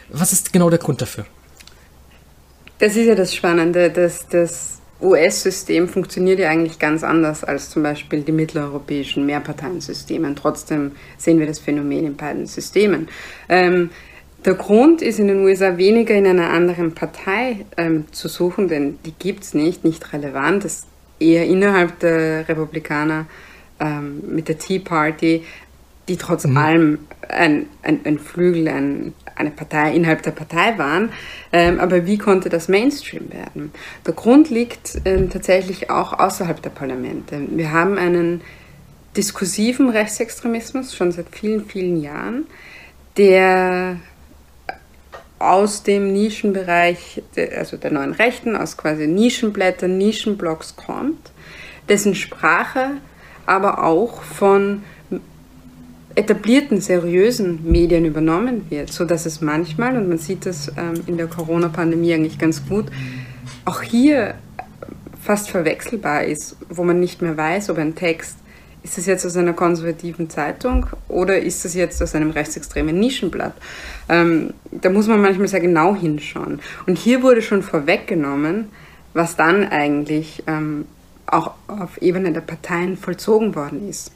Was 0.09 0.31
ist 0.31 0.53
genau 0.53 0.69
der 0.69 0.79
Grund 0.79 1.01
dafür? 1.01 1.25
Das 2.79 2.95
ist 2.95 3.07
ja 3.07 3.15
das 3.15 3.33
Spannende, 3.33 3.89
dass 3.89 4.27
das 4.27 4.77
US-System 5.01 5.87
funktioniert 5.87 6.39
ja 6.39 6.49
eigentlich 6.49 6.79
ganz 6.79 7.03
anders 7.03 7.43
als 7.43 7.69
zum 7.69 7.83
Beispiel 7.83 8.21
die 8.21 8.31
mitteleuropäischen 8.31 9.25
Mehrparteiensysteme. 9.25 10.33
Trotzdem 10.35 10.93
sehen 11.17 11.39
wir 11.39 11.45
das 11.45 11.59
Phänomen 11.59 12.05
in 12.05 12.15
beiden 12.15 12.47
Systemen. 12.47 13.07
Ähm, 13.47 13.91
der 14.45 14.55
Grund 14.55 15.01
ist 15.01 15.19
in 15.19 15.27
den 15.27 15.43
USA 15.43 15.77
weniger 15.77 16.15
in 16.15 16.25
einer 16.25 16.49
anderen 16.49 16.93
Partei 16.93 17.65
ähm, 17.75 18.05
zu 18.11 18.27
suchen, 18.27 18.67
denn 18.67 18.97
die 19.05 19.13
gibt 19.17 19.43
es 19.43 19.53
nicht, 19.53 19.83
nicht 19.83 20.13
relevant. 20.13 20.63
Das 20.63 20.73
ist 20.73 20.87
eher 21.19 21.45
innerhalb 21.45 21.99
der 21.99 22.47
Republikaner 22.47 23.25
ähm, 23.79 24.21
mit 24.27 24.47
der 24.47 24.57
Tea 24.57 24.79
Party, 24.79 25.43
die 26.07 26.17
trotz 26.17 26.45
mhm. 26.45 26.57
allem 26.57 26.99
ein, 27.27 27.65
ein, 27.83 27.99
ein 28.03 28.19
Flügel, 28.19 28.67
ein, 28.67 29.13
eine 29.37 29.51
Partei 29.51 29.93
innerhalb 29.93 30.23
der 30.23 30.31
Partei 30.31 30.77
waren. 30.77 31.11
Ähm, 31.51 31.79
aber 31.79 32.05
wie 32.05 32.17
konnte 32.17 32.49
das 32.49 32.67
Mainstream 32.67 33.31
werden? 33.31 33.71
Der 34.05 34.13
Grund 34.13 34.49
liegt 34.49 35.01
ähm, 35.05 35.29
tatsächlich 35.29 35.89
auch 35.89 36.17
außerhalb 36.19 36.61
der 36.61 36.69
Parlamente. 36.69 37.41
Wir 37.49 37.71
haben 37.71 37.97
einen 37.97 38.41
diskursiven 39.15 39.89
Rechtsextremismus 39.89 40.95
schon 40.95 41.11
seit 41.11 41.27
vielen, 41.31 41.65
vielen 41.65 42.01
Jahren, 42.01 42.45
der 43.17 43.97
aus 45.39 45.83
dem 45.83 46.13
Nischenbereich, 46.13 47.21
also 47.55 47.77
der 47.77 47.91
neuen 47.91 48.13
Rechten, 48.13 48.55
aus 48.55 48.77
quasi 48.77 49.07
Nischenblättern, 49.07 49.97
Nischenblocks 49.97 50.75
kommt, 50.75 51.31
dessen 51.89 52.15
Sprache 52.15 52.97
aber 53.45 53.83
auch 53.83 54.21
von 54.21 54.83
etablierten, 56.17 56.81
seriösen 56.81 57.59
Medien 57.63 58.03
übernommen 58.03 58.65
wird, 58.69 58.91
so 58.91 59.05
dass 59.05 59.25
es 59.27 59.39
manchmal, 59.39 59.95
und 59.95 60.09
man 60.09 60.17
sieht 60.17 60.45
das 60.47 60.69
ähm, 60.69 61.03
in 61.05 61.17
der 61.17 61.27
Corona-Pandemie 61.27 62.13
eigentlich 62.13 62.39
ganz 62.39 62.65
gut, 62.67 62.85
auch 63.65 63.83
hier 63.83 64.33
fast 65.21 65.49
verwechselbar 65.49 66.23
ist, 66.23 66.55
wo 66.69 66.83
man 66.83 66.99
nicht 66.99 67.21
mehr 67.21 67.37
weiß, 67.37 67.69
ob 67.69 67.77
ein 67.77 67.95
Text 67.95 68.37
ist 68.83 68.97
das 68.97 69.05
jetzt 69.05 69.25
aus 69.25 69.35
einer 69.35 69.53
konservativen 69.53 70.29
Zeitung 70.29 70.85
oder 71.09 71.37
ist 71.37 71.65
das 71.65 71.73
jetzt 71.73 72.01
aus 72.01 72.15
einem 72.15 72.31
rechtsextremen 72.31 72.97
Nischenblatt? 72.97 73.53
Ähm, 74.07 74.53
da 74.71 74.89
muss 74.89 75.07
man 75.07 75.21
manchmal 75.21 75.49
sehr 75.49 75.59
genau 75.59 75.93
hinschauen. 75.93 76.61
Und 76.85 76.97
hier 76.97 77.21
wurde 77.21 77.41
schon 77.41 77.63
vorweggenommen, 77.63 78.69
was 79.13 79.35
dann 79.35 79.65
eigentlich 79.65 80.41
ähm, 80.47 80.85
auch 81.25 81.51
auf 81.67 82.01
Ebene 82.01 82.31
der 82.31 82.41
Parteien 82.41 82.95
vollzogen 82.95 83.55
worden 83.55 83.89
ist. 83.89 84.11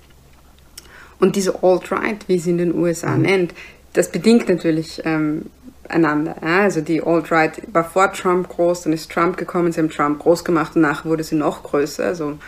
Und 1.22 1.38
diese 1.38 1.64
Alt-Right, 1.64 2.28
wie 2.28 2.40
sie 2.40 2.50
in 2.50 2.58
den 2.58 2.76
USA 2.76 3.16
mhm. 3.16 3.22
nennt, 3.22 3.54
das 3.94 4.12
bedingt 4.12 4.50
natürlich 4.50 5.02
ähm, 5.06 5.46
einander. 5.88 6.36
Ja? 6.42 6.62
Also 6.64 6.82
die 6.82 7.02
Alt-Right 7.02 7.62
war 7.72 7.84
vor 7.84 8.12
Trump 8.12 8.50
groß, 8.50 8.84
dann 8.84 8.94
ist 8.94 9.10
Trump 9.10 9.38
gekommen, 9.38 9.72
sie 9.72 9.80
haben 9.80 9.90
Trump 9.90 10.20
groß 10.20 10.44
gemacht 10.44 10.76
und 10.76 10.82
nachher 10.82 11.10
wurde 11.10 11.24
sie 11.24 11.36
noch 11.36 11.64
größer. 11.64 12.04
Also 12.04 12.40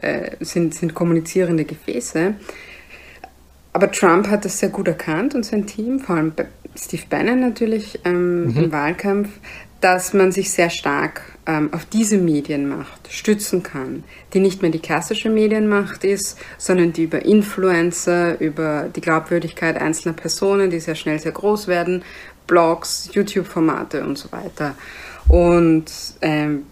äh, 0.00 0.32
sind, 0.40 0.74
sind 0.74 0.94
kommunizierende 0.94 1.64
Gefäße. 1.64 2.34
Aber 3.72 3.90
Trump 3.90 4.28
hat 4.28 4.44
das 4.44 4.58
sehr 4.58 4.68
gut 4.68 4.86
erkannt 4.86 5.34
und 5.34 5.44
sein 5.44 5.66
Team, 5.66 5.98
vor 5.98 6.16
allem 6.16 6.32
Steve 6.76 7.02
Bannon 7.08 7.40
natürlich 7.40 7.98
ähm, 8.04 8.46
mhm. 8.46 8.56
im 8.56 8.72
Wahlkampf, 8.72 9.30
dass 9.84 10.14
man 10.14 10.32
sich 10.32 10.50
sehr 10.50 10.70
stark 10.70 11.20
ähm, 11.44 11.68
auf 11.74 11.84
diese 11.84 12.16
Medienmacht 12.16 13.12
stützen 13.12 13.62
kann, 13.62 14.02
die 14.32 14.40
nicht 14.40 14.62
mehr 14.62 14.70
die 14.70 14.78
klassische 14.78 15.28
Medienmacht 15.28 16.04
ist, 16.04 16.38
sondern 16.56 16.94
die 16.94 17.02
über 17.02 17.22
Influencer, 17.22 18.40
über 18.40 18.88
die 18.88 19.02
Glaubwürdigkeit 19.02 19.76
einzelner 19.76 20.14
Personen, 20.14 20.70
die 20.70 20.80
sehr 20.80 20.94
schnell 20.94 21.18
sehr 21.18 21.32
groß 21.32 21.68
werden, 21.68 22.02
Blogs, 22.46 23.10
YouTube-Formate 23.12 24.02
und 24.04 24.16
so 24.16 24.32
weiter. 24.32 24.74
Und 25.28 25.84
ähm, 26.22 26.64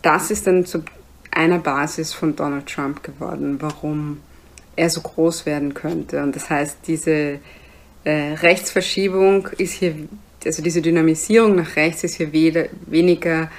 das 0.00 0.30
ist 0.30 0.46
dann 0.46 0.64
zu 0.64 0.84
einer 1.30 1.58
Basis 1.58 2.14
von 2.14 2.34
Donald 2.34 2.64
Trump 2.64 3.02
geworden, 3.02 3.58
warum 3.60 4.22
er 4.74 4.88
so 4.88 5.02
groß 5.02 5.44
werden 5.44 5.74
könnte. 5.74 6.22
Und 6.22 6.34
das 6.34 6.48
heißt, 6.48 6.78
diese 6.86 7.40
äh, 8.04 8.32
Rechtsverschiebung 8.40 9.48
ist 9.58 9.72
hier, 9.72 9.94
also 10.44 10.62
diese 10.62 10.82
Dynamisierung 10.82 11.56
nach 11.56 11.76
rechts 11.76 12.04
ist 12.04 12.14
hier 12.14 12.32
weder, 12.32 12.66
weniger 12.86 13.50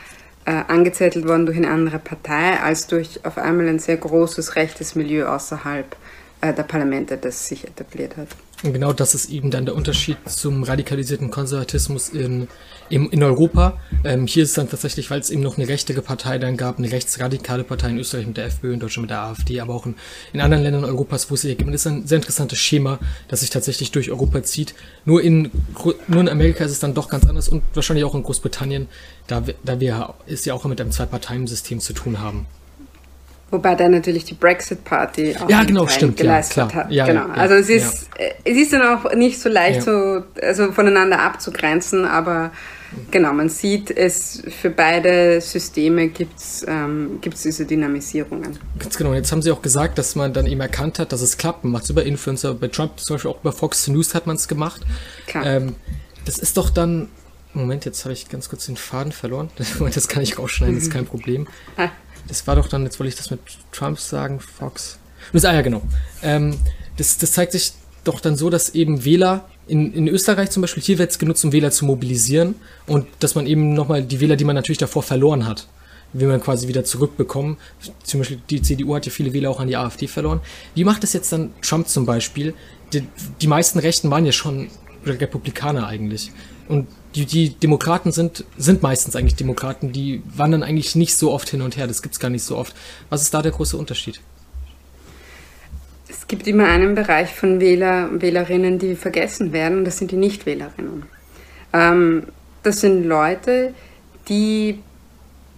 äh, 0.46 0.52
angezettelt 0.68 1.28
worden 1.28 1.46
durch 1.46 1.58
eine 1.58 1.70
andere 1.70 2.00
Partei, 2.00 2.60
als 2.60 2.88
durch 2.88 3.24
auf 3.26 3.38
einmal 3.38 3.68
ein 3.68 3.80
sehr 3.80 3.98
großes 3.98 4.56
rechtes 4.56 4.96
Milieu 4.96 5.28
außerhalb 5.28 5.96
äh, 6.42 6.54
der 6.54 6.64
Parlamente, 6.64 7.18
das 7.18 7.48
sich 7.48 7.66
etabliert 7.66 8.18
hat. 8.18 8.30
Und 8.64 8.74
genau 8.74 8.94
das 8.94 9.16
ist 9.16 9.30
eben 9.30 9.52
dann 9.52 9.66
der 9.66 9.76
Unterschied 9.76 10.18
zum 10.28 10.64
radikalisierten 10.64 11.32
Konservatismus 11.32 12.10
in, 12.10 12.48
in, 12.90 13.10
in 13.10 13.24
Europa. 13.24 13.80
Ähm, 14.04 14.28
hier 14.28 14.44
ist 14.44 14.50
es 14.50 14.56
dann 14.56 14.70
tatsächlich, 14.70 15.10
weil 15.10 15.20
es 15.20 15.30
eben 15.30 15.42
noch 15.42 15.58
eine 15.58 15.68
rechtere 15.68 16.02
Partei 16.02 16.38
dann 16.38 16.58
gab, 16.58 16.78
eine 16.78 16.92
rechtsradikale 16.92 17.64
Partei 17.64 17.90
in 17.90 17.98
Österreich 17.98 18.28
mit 18.28 18.38
der 18.38 18.46
FPÖ, 18.46 18.74
in 18.74 18.80
Deutschland 18.80 19.04
mit 19.04 19.12
der 19.12 19.22
AfD, 19.22 19.60
aber 19.60 19.74
auch 19.74 19.86
in, 19.86 19.96
in 20.34 20.42
anderen 20.42 20.64
Ländern 20.64 20.84
Europas, 20.84 21.30
wo 21.30 21.36
es 21.36 21.42
sich 21.42 21.52
ergibt. 21.52 21.68
Und 21.68 21.74
das 21.74 21.86
ist 21.86 21.92
ein 21.92 22.08
sehr 22.08 22.18
interessantes 22.18 22.60
Schema, 22.60 23.00
das 23.28 23.42
sich 23.42 23.50
tatsächlich 23.50 23.92
durch 23.92 24.12
Europa 24.12 24.44
zieht. 24.44 24.74
Nur 25.06 25.22
in, 25.22 25.52
nur 26.08 26.22
in 26.22 26.30
Amerika 26.30 26.66
ist 26.66 26.72
es 26.72 26.80
dann 26.80 26.94
doch 26.94 27.10
ganz 27.10 27.28
anders 27.28 27.50
und 27.50 27.64
wahrscheinlich 27.74 28.06
auch 28.06 28.16
in 28.16 28.24
Großbritannien, 28.24 28.88
da, 29.28 29.44
da 29.64 29.80
wir 29.80 30.16
es 30.28 30.46
ja 30.46 30.54
auch 30.54 30.66
mit 30.66 30.82
einem 30.82 30.92
Zwei-Parteien-System 30.92 31.80
zu 31.80 31.94
tun 31.94 32.20
haben. 32.20 32.46
Wobei 33.52 33.74
da 33.74 33.90
natürlich 33.90 34.26
die 34.26 34.36
Brexit 34.36 34.84
Party 34.84 35.36
auch 35.36 35.50
ja, 35.50 35.64
genau, 35.64 35.88
stimmt, 35.88 36.18
geleistet 36.18 36.58
ja, 36.58 36.74
hat. 36.74 36.92
Ja, 36.92 37.06
genau. 37.06 37.30
also 37.30 37.56
es 37.56 37.70
ist, 37.70 38.10
ja. 38.20 38.26
es 38.44 38.58
ist 38.58 38.74
dann 38.74 38.84
auch 38.84 39.12
nicht 39.16 39.40
so 39.40 39.50
leicht 39.50 39.82
so, 39.82 40.24
also 40.40 40.72
voneinander 40.72 41.20
abzugrenzen, 41.20 42.06
aber 42.06 42.52
genau, 43.12 43.34
man 43.34 43.50
sieht 43.50 43.92
es 43.92 44.44
für 44.62 44.70
beide 44.70 45.42
Systeme 45.42 46.08
gibt 46.10 46.40
es 46.40 46.66
ähm, 46.68 47.20
diese 47.24 47.66
Dynamisierungen. 47.66 48.58
Ganz 48.78 48.98
genau. 48.98 49.14
Jetzt 49.14 49.32
haben 49.32 49.42
Sie 49.42 49.52
auch 49.52 49.62
gesagt, 49.62 49.98
dass 49.98 50.16
man 50.16 50.34
dann 50.34 50.46
eben 50.46 50.62
erkannt 50.62 51.00
hat, 51.00 51.12
dass 51.12 51.22
es 51.22 51.38
klappt. 51.38 51.64
Man 51.64 51.74
macht 51.74 51.84
es 51.84 51.90
über 51.90 52.04
Influencer. 52.04 52.54
Bei 52.54 52.68
Trump 52.68 53.00
zum 53.00 53.16
Beispiel 53.16 53.32
auch 53.32 53.42
über 53.42 53.52
Fox 53.52 53.88
News 53.88 54.14
hat 54.14 54.28
man 54.28 54.36
es 54.36 54.48
gemacht. 54.48 54.82
Klar. 55.28 55.46
Ähm, 55.46 55.76
das 56.26 56.38
ist 56.38 56.58
doch 56.58 56.70
dann. 56.70 57.10
Moment, 57.54 57.84
jetzt 57.86 58.06
habe 58.06 58.14
ich 58.14 58.30
ganz 58.30 58.48
kurz 58.48 58.68
den 58.68 58.78
Faden 58.78 59.12
verloren. 59.12 59.50
Das 59.94 60.08
kann 60.08 60.22
ich 60.22 60.38
rausschneiden, 60.38 60.76
das 60.76 60.84
ist 60.86 60.94
kein 60.94 61.06
Problem. 61.06 61.48
Das 62.28 62.46
war 62.46 62.56
doch 62.56 62.68
dann, 62.68 62.84
jetzt 62.84 63.00
wollte 63.00 63.10
ich 63.10 63.16
das 63.16 63.32
mit 63.32 63.40
Trump 63.72 64.00
sagen, 64.00 64.40
Fox. 64.40 65.00
Das, 65.34 65.46
ah 65.46 65.54
ja, 65.54 65.62
genau. 65.62 65.82
Ähm, 66.22 66.58
das, 66.98 67.18
das 67.18 67.32
zeigt 67.32 67.54
sich 67.54 67.74
doch 68.04 68.22
dann 68.22 68.36
so, 68.36 68.50
dass 68.50 68.70
eben 68.70 69.04
Wähler 69.04 69.50
in, 69.70 69.94
in 69.94 70.08
Österreich 70.08 70.50
zum 70.50 70.62
Beispiel, 70.62 70.84
hier 70.84 70.98
wird 70.98 71.12
es 71.12 71.20
genutzt, 71.20 71.46
um 71.46 71.52
Wähler 71.52 71.72
zu 71.72 71.86
mobilisieren 71.86 72.56
und 72.88 73.08
dass 73.20 73.36
man 73.36 73.46
eben 73.46 73.74
nochmal 73.74 74.04
die 74.04 74.20
Wähler, 74.20 74.36
die 74.36 74.46
man 74.46 74.56
natürlich 74.56 74.78
davor 74.78 75.04
verloren 75.04 75.46
hat, 75.46 75.68
will 76.12 76.28
man 76.28 76.42
quasi 76.42 76.68
wieder 76.68 76.84
zurückbekommen. 76.84 77.58
Zum 78.04 78.20
Beispiel 78.20 78.42
die 78.50 78.62
CDU 78.62 78.96
hat 78.96 79.06
ja 79.06 79.12
viele 79.12 79.34
Wähler 79.34 79.50
auch 79.50 79.60
an 79.60 79.68
die 79.68 79.78
AfD 79.78 80.08
verloren. 80.08 80.42
Wie 80.74 80.84
macht 80.84 81.04
das 81.04 81.14
jetzt 81.14 81.32
dann 81.32 81.52
Trump 81.62 81.88
zum 81.88 82.06
Beispiel? 82.06 82.54
Die, 82.94 83.04
die 83.42 83.48
meisten 83.48 83.80
Rechten 83.80 84.10
waren 84.10 84.26
ja 84.26 84.32
schon 84.32 84.70
Republikaner 85.06 85.88
eigentlich. 85.88 86.32
Und 86.68 86.88
die, 87.16 87.26
die 87.26 87.50
Demokraten 87.50 88.12
sind, 88.12 88.46
sind 88.58 88.84
meistens 88.84 89.16
eigentlich 89.16 89.36
Demokraten, 89.36 89.92
die 89.92 90.22
wandern 90.36 90.64
eigentlich 90.64 90.96
nicht 90.96 91.16
so 91.16 91.32
oft 91.32 91.50
hin 91.50 91.62
und 91.62 91.78
her, 91.78 91.88
das 91.88 92.02
gibt 92.02 92.14
es 92.14 92.20
gar 92.20 92.30
nicht 92.30 92.44
so 92.44 92.58
oft. 92.58 92.76
Was 93.10 93.22
ist 93.22 93.34
da 93.34 93.42
der 93.42 93.52
große 93.52 93.78
Unterschied? 93.78 94.22
Es 96.10 96.28
gibt 96.28 96.48
immer 96.48 96.66
einen 96.66 96.96
Bereich 96.96 97.36
von 97.36 97.60
Wähler 97.60 98.10
Wählerinnen, 98.12 98.80
die 98.80 98.96
vergessen 98.96 99.54
werden, 99.54 99.80
und 99.80 99.86
das 99.86 100.00
sind 100.00 100.12
die 100.12 100.18
Nichtwählerinnen. 100.18 101.04
Ähm, 101.72 102.24
das 102.64 102.82
sind 102.82 103.06
Leute, 103.06 103.74
die 104.28 104.80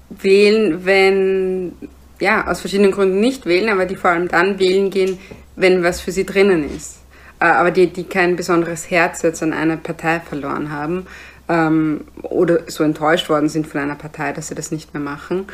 wählen, 0.10 0.86
wenn, 0.86 1.74
ja, 2.20 2.48
aus 2.48 2.60
verschiedenen 2.60 2.92
Gründen 2.92 3.22
nicht 3.22 3.46
wählen, 3.46 3.70
aber 3.70 3.86
die 3.86 3.96
vor 3.96 4.12
allem 4.12 4.28
dann 4.28 4.60
wählen 4.60 4.90
gehen, 4.90 5.18
wenn 5.56 5.84
was 5.84 6.02
für 6.02 6.12
sie 6.12 6.26
drinnen 6.26 6.70
ist. 6.76 7.00
Äh, 7.40 7.46
aber 7.46 7.72
die, 7.72 7.88
die 7.88 8.04
kein 8.04 8.36
besonderes 8.36 8.92
Herz 8.92 9.22
jetzt 9.22 9.42
an 9.42 9.54
einer 9.54 9.78
Partei 9.78 10.20
verloren 10.20 10.72
haben 10.72 11.08
ähm, 11.50 12.02
oder 12.22 12.60
so 12.68 12.84
enttäuscht 12.84 13.30
worden 13.30 13.50
sind 13.50 13.68
von 13.68 13.82
einer 13.82 13.96
Partei, 13.96 14.34
dass 14.34 14.50
sie 14.50 14.56
das 14.56 14.72
nicht 14.72 14.94
mehr 14.94 15.04
machen. 15.04 15.48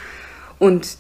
Und 0.60 0.98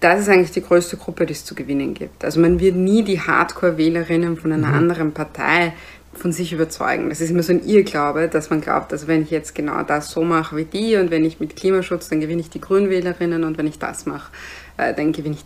das 0.00 0.20
ist 0.20 0.28
eigentlich 0.28 0.52
die 0.52 0.62
größte 0.62 0.96
Gruppe, 0.96 1.26
die 1.26 1.32
es 1.32 1.44
zu 1.44 1.54
gewinnen 1.54 1.94
gibt. 1.94 2.24
Also 2.24 2.40
man 2.40 2.60
wird 2.60 2.76
nie 2.76 3.02
die 3.02 3.20
Hardcore-Wählerinnen 3.20 4.36
von 4.36 4.52
einer 4.52 4.68
mhm. 4.68 4.74
anderen 4.74 5.12
Partei 5.12 5.72
von 6.14 6.32
sich 6.32 6.52
überzeugen. 6.52 7.08
Das 7.08 7.20
ist 7.20 7.30
immer 7.30 7.42
so 7.42 7.52
ein 7.52 7.64
Irrglaube, 7.64 8.28
dass 8.28 8.50
man 8.50 8.60
glaubt, 8.60 8.92
also 8.92 9.08
wenn 9.08 9.22
ich 9.22 9.30
jetzt 9.30 9.54
genau 9.54 9.82
das 9.82 10.10
so 10.10 10.22
mache 10.22 10.56
wie 10.56 10.64
die 10.64 10.96
und 10.96 11.10
wenn 11.10 11.24
ich 11.24 11.40
mit 11.40 11.56
Klimaschutz, 11.56 12.08
dann 12.08 12.20
gewinne 12.20 12.40
ich 12.42 12.50
die 12.50 12.60
Grünwählerinnen 12.60 13.44
und 13.44 13.56
wenn 13.58 13.66
ich 13.66 13.78
das 13.78 14.06
mache, 14.06 14.30
äh, 14.76 14.94
dann 14.94 15.12
gewinne 15.12 15.36
ich 15.36 15.44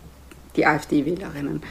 die 0.56 0.66
AfD-Wählerinnen. 0.66 1.62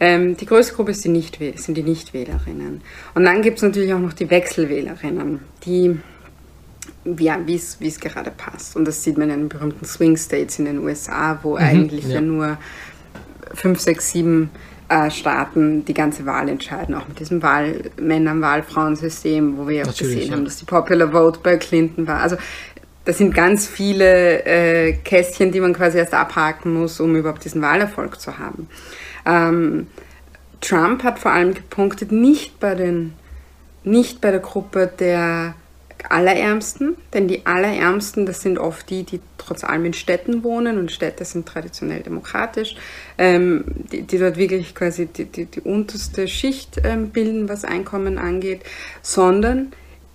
Ähm, 0.00 0.36
die 0.36 0.46
größte 0.46 0.74
Gruppe 0.74 0.92
die 0.92 1.08
Nicht 1.08 1.38
sind 1.56 1.76
die 1.76 1.82
Nichtwählerinnen. 1.82 2.82
Und 3.14 3.24
dann 3.24 3.40
gibt 3.40 3.58
es 3.58 3.62
natürlich 3.62 3.94
auch 3.94 4.00
noch 4.00 4.12
die 4.12 4.28
Wechselwählerinnen, 4.30 5.40
die 5.64 6.00
ja, 7.04 7.38
wie 7.46 7.54
es 7.54 8.00
gerade 8.00 8.30
passt. 8.30 8.76
Und 8.76 8.86
das 8.86 9.02
sieht 9.02 9.18
man 9.18 9.30
in 9.30 9.40
den 9.40 9.48
berühmten 9.48 9.84
Swing 9.84 10.16
States 10.16 10.58
in 10.58 10.66
den 10.66 10.78
USA, 10.78 11.38
wo 11.42 11.52
mhm, 11.52 11.56
eigentlich 11.56 12.04
ja. 12.04 12.14
ja. 12.14 12.20
nur 12.20 12.58
fünf, 13.54 13.80
sechs, 13.80 14.10
sieben 14.10 14.50
äh, 14.88 15.10
Staaten 15.10 15.84
die 15.84 15.94
ganze 15.94 16.26
Wahl 16.26 16.48
entscheiden, 16.48 16.94
auch 16.94 17.08
mit 17.08 17.18
diesem 17.18 17.42
Wahl 17.42 17.90
Männer-Wahlfrauensystem, 18.00 19.58
wo 19.58 19.68
wir 19.68 19.78
ja 19.78 19.84
auch 19.84 19.96
gesehen 19.96 20.28
ja. 20.28 20.32
haben, 20.32 20.44
dass 20.44 20.56
die 20.56 20.64
Popular 20.64 21.12
Vote 21.12 21.40
bei 21.42 21.56
Clinton 21.56 22.06
war. 22.06 22.20
Also 22.20 22.36
das 23.04 23.18
sind 23.18 23.34
ganz 23.34 23.66
viele 23.66 24.44
äh, 24.44 24.92
Kästchen, 24.92 25.50
die 25.50 25.60
man 25.60 25.72
quasi 25.72 25.98
erst 25.98 26.14
abhaken 26.14 26.74
muss, 26.74 27.00
um 27.00 27.16
überhaupt 27.16 27.44
diesen 27.44 27.62
Wahlerfolg 27.62 28.20
zu 28.20 28.38
haben. 28.38 28.68
Ähm, 29.26 29.88
Trump 30.60 31.02
hat 31.02 31.18
vor 31.18 31.32
allem 31.32 31.54
gepunktet, 31.54 32.12
nicht 32.12 32.60
bei, 32.60 32.74
den, 32.76 33.14
nicht 33.82 34.20
bei 34.20 34.30
der 34.30 34.40
Gruppe 34.40 34.90
der 34.98 35.54
Allerärmsten, 36.08 36.96
denn 37.12 37.28
die 37.28 37.46
Allerärmsten, 37.46 38.26
das 38.26 38.40
sind 38.40 38.58
oft 38.58 38.88
die, 38.90 39.04
die 39.04 39.20
trotz 39.38 39.64
allem 39.64 39.84
in 39.86 39.92
Städten 39.92 40.42
wohnen 40.44 40.78
und 40.78 40.92
Städte 40.92 41.24
sind 41.24 41.46
traditionell 41.46 42.00
demokratisch, 42.02 42.76
ähm, 43.18 43.64
die, 43.90 44.02
die, 44.02 44.18
dort 44.18 44.36
wirklich 44.36 44.74
quasi 44.74 45.06
die, 45.06 45.24
die, 45.24 45.46
die 45.46 45.60
unterste 45.60 46.28
Schicht 46.28 46.80
ähm, 46.84 47.10
bilden, 47.10 47.48
was 47.48 47.64
Einkommen 47.64 48.18
angeht, 48.18 48.62
sondern 49.02 49.72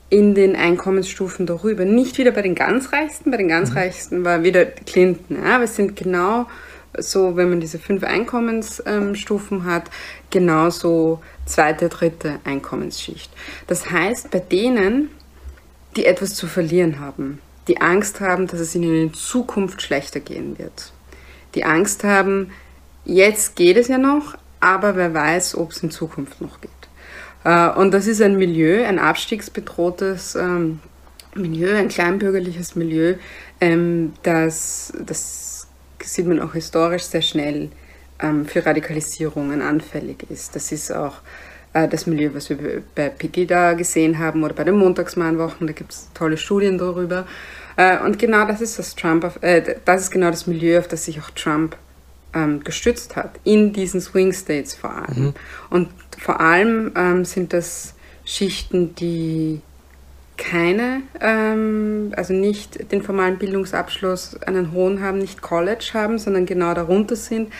in 0.10 0.36
den 0.36 0.56
Einkommensstufen 0.56 1.46
darüber. 1.46 1.84
Nicht 1.84 2.17
wieder 2.17 2.32
bei 2.32 2.41
den 2.41 2.56
ganz 2.56 2.94
Reichsten, 2.94 3.32
bei 3.32 3.38
den 3.38 3.50
ganz 3.50 3.72
mhm. 3.72 3.77
Reichsten 3.77 4.25
war 4.25 4.44
wieder 4.44 4.65
Clinton, 4.65 5.38
ja, 5.44 5.56
aber 5.56 5.65
es 5.65 5.75
sind 5.75 5.96
genau 5.96 6.48
so, 6.98 7.36
wenn 7.36 7.50
man 7.50 7.60
diese 7.60 7.79
fünf 7.79 8.03
Einkommensstufen 8.03 9.58
ähm, 9.58 9.65
hat, 9.65 9.89
genauso 10.29 11.22
zweite, 11.46 11.89
dritte 11.89 12.39
Einkommensschicht. 12.44 13.32
Das 13.67 13.91
heißt, 13.91 14.32
bei 14.32 14.39
denen, 14.39 15.10
die 15.98 16.06
etwas 16.06 16.36
zu 16.36 16.48
verlieren 16.48 17.00
haben, 17.00 17.39
die 17.68 17.82
Angst 17.82 18.22
haben, 18.22 18.48
dass 18.48 18.60
es 18.60 18.75
ihnen 18.75 18.96
in 18.96 19.13
Zukunft 19.13 19.82
schlechter 19.82 20.20
gehen 20.20 20.58
wird, 20.58 20.94
die 21.56 21.66
Angst 21.66 22.04
haben, 22.04 22.51
jetzt 23.04 23.56
geht 23.56 23.77
es 23.77 23.88
ja 23.88 23.98
noch, 23.98 24.38
aber 24.60 24.96
wer 24.96 25.13
weiß, 25.13 25.56
ob 25.58 25.72
es 25.72 25.84
in 25.84 25.92
Zukunft 25.92 26.39
noch 26.39 26.62
geht. 26.62 26.72
Äh, 27.44 27.70
und 27.72 27.94
das 27.94 28.08
ist 28.08 28.22
ein 28.22 28.38
Milieu, 28.38 28.86
ein 28.86 29.00
abstiegsbedrohtes 29.00 30.36
ähm, 30.36 30.80
Milieu, 31.36 31.75
ein 31.75 31.89
kleinbürgerliches 31.89 32.75
Milieu, 32.75 33.16
ähm, 33.60 34.13
das, 34.24 34.94
das 35.04 35.68
sieht 36.01 36.27
man 36.27 36.39
auch 36.39 36.54
historisch 36.54 37.04
sehr 37.04 37.22
schnell, 37.22 37.70
ähm, 38.20 38.46
für 38.46 38.66
Radikalisierungen 38.66 39.62
anfällig 39.62 40.25
ist. 40.30 40.56
Das 40.56 40.72
ist 40.72 40.92
auch 40.92 41.18
das 41.86 42.07
Milieu, 42.07 42.31
was 42.34 42.50
wir 42.50 42.81
bei 42.96 43.10
Pegida 43.10 43.74
gesehen 43.74 44.17
haben 44.17 44.43
oder 44.43 44.53
bei 44.53 44.63
den 44.63 44.77
Montagsmahnwochen, 44.77 45.67
da 45.67 45.74
gibt 45.74 45.91
es 45.91 46.10
tolle 46.13 46.38
Studien 46.38 46.77
darüber. 46.77 47.27
Äh, 47.75 48.00
und 48.00 48.17
genau 48.17 48.46
das 48.48 48.62
ist 48.62 48.79
das 48.79 48.96
Trump, 48.96 49.29
äh, 49.41 49.75
das 49.86 50.03
ist 50.03 50.12
genau 50.12 50.31
das 50.31 50.48
Milieu, 50.48 50.79
auf 50.79 50.88
das 50.88 51.05
sich 51.05 51.19
auch 51.19 51.29
Trump 51.31 51.75
ähm, 52.34 52.63
gestützt 52.63 53.15
hat, 53.15 53.31
in 53.43 53.74
diesen 53.74 54.01
Swing 54.01 54.34
States 54.34 54.74
vor 54.74 54.91
allem. 54.91 55.25
Mhm. 55.25 55.34
Und 55.69 55.89
vor 56.17 56.39
allem 56.39 56.91
ähm, 56.96 57.25
sind 57.25 57.53
das 57.53 57.93
Schichten, 58.25 58.96
die 58.96 59.62
keine, 60.38 61.01
ähm, 61.19 62.13
also 62.15 62.34
nicht 62.34 62.91
den 62.91 63.01
formalen 63.01 63.38
Bildungsabschluss, 63.38 64.41
einen 64.43 64.72
hohen 64.72 65.01
haben, 65.01 65.17
nicht 65.17 65.41
College 65.41 65.91
haben, 65.93 66.19
sondern 66.19 66.46
genau 66.46 66.74
darunter 66.74 67.15
sind, 67.15 67.51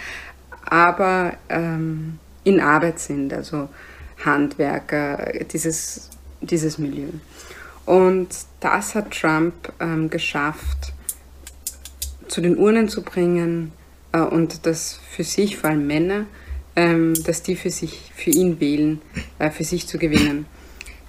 aber 0.64 1.34
ähm, 1.50 2.20
in 2.44 2.60
Arbeit 2.60 3.00
sind, 3.00 3.34
also 3.34 3.70
Handwerker, 4.24 5.32
dieses, 5.52 6.10
dieses 6.42 6.78
Milieu. 6.78 7.10
Und 7.86 8.28
das 8.60 8.96
hat 8.96 9.12
Trump 9.12 9.72
ähm, 9.80 10.10
geschafft, 10.10 10.94
zu 12.28 12.42
den 12.42 12.58
Urnen 12.58 12.90
zu 12.90 13.02
bringen 13.02 13.72
äh, 14.12 14.20
und 14.20 14.66
das 14.66 15.00
für 15.10 15.24
sich, 15.24 15.58
vor 15.58 15.70
allem 15.70 15.88
Männer, 15.88 16.26
ähm, 16.76 17.14
dass 17.24 17.44
die 17.44 17.56
für 17.56 17.70
sich, 17.70 18.12
für 18.14 18.30
ihn 18.30 18.60
wählen, 18.60 19.02
äh, 19.40 19.50
für 19.50 19.64
sich 19.64 19.88
zu 19.88 19.98
gewinnen. 19.98 20.46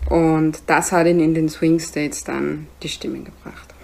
Und 0.08 0.62
das 0.66 0.92
hat 0.92 1.06
ihn 1.06 1.20
in 1.20 1.34
den 1.34 1.48
Swing 1.48 1.80
States 1.80 2.24
dann 2.24 2.68
die 2.82 2.88
Stimmen 2.88 3.24
gebracht. 3.24 3.74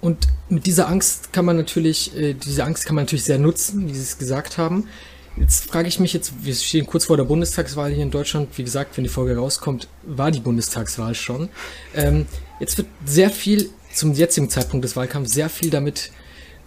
Und 0.00 0.28
mit 0.48 0.66
dieser 0.66 0.88
Angst 0.88 1.32
kann 1.32 1.44
man 1.44 1.56
natürlich, 1.56 2.16
äh, 2.16 2.34
diese 2.34 2.64
Angst 2.64 2.86
kann 2.86 2.96
man 2.96 3.04
natürlich 3.04 3.24
sehr 3.24 3.38
nutzen, 3.38 3.88
wie 3.88 3.94
Sie 3.94 4.02
es 4.02 4.18
gesagt 4.18 4.58
haben. 4.58 4.88
Jetzt 5.36 5.70
frage 5.70 5.88
ich 5.88 6.00
mich 6.00 6.12
jetzt, 6.12 6.32
wir 6.42 6.54
stehen 6.54 6.86
kurz 6.86 7.06
vor 7.06 7.16
der 7.16 7.24
Bundestagswahl 7.24 7.92
hier 7.92 8.02
in 8.02 8.10
Deutschland. 8.10 8.56
Wie 8.58 8.64
gesagt, 8.64 8.96
wenn 8.96 9.04
die 9.04 9.10
Folge 9.10 9.36
rauskommt, 9.36 9.88
war 10.02 10.30
die 10.30 10.40
Bundestagswahl 10.40 11.14
schon. 11.14 11.48
Ähm, 11.94 12.26
jetzt 12.58 12.76
wird 12.78 12.88
sehr 13.04 13.30
viel 13.30 13.70
zum 13.92 14.12
jetzigen 14.12 14.50
Zeitpunkt 14.50 14.84
des 14.84 14.96
Wahlkampfs 14.96 15.32
sehr 15.32 15.48
viel 15.48 15.70
damit 15.70 16.10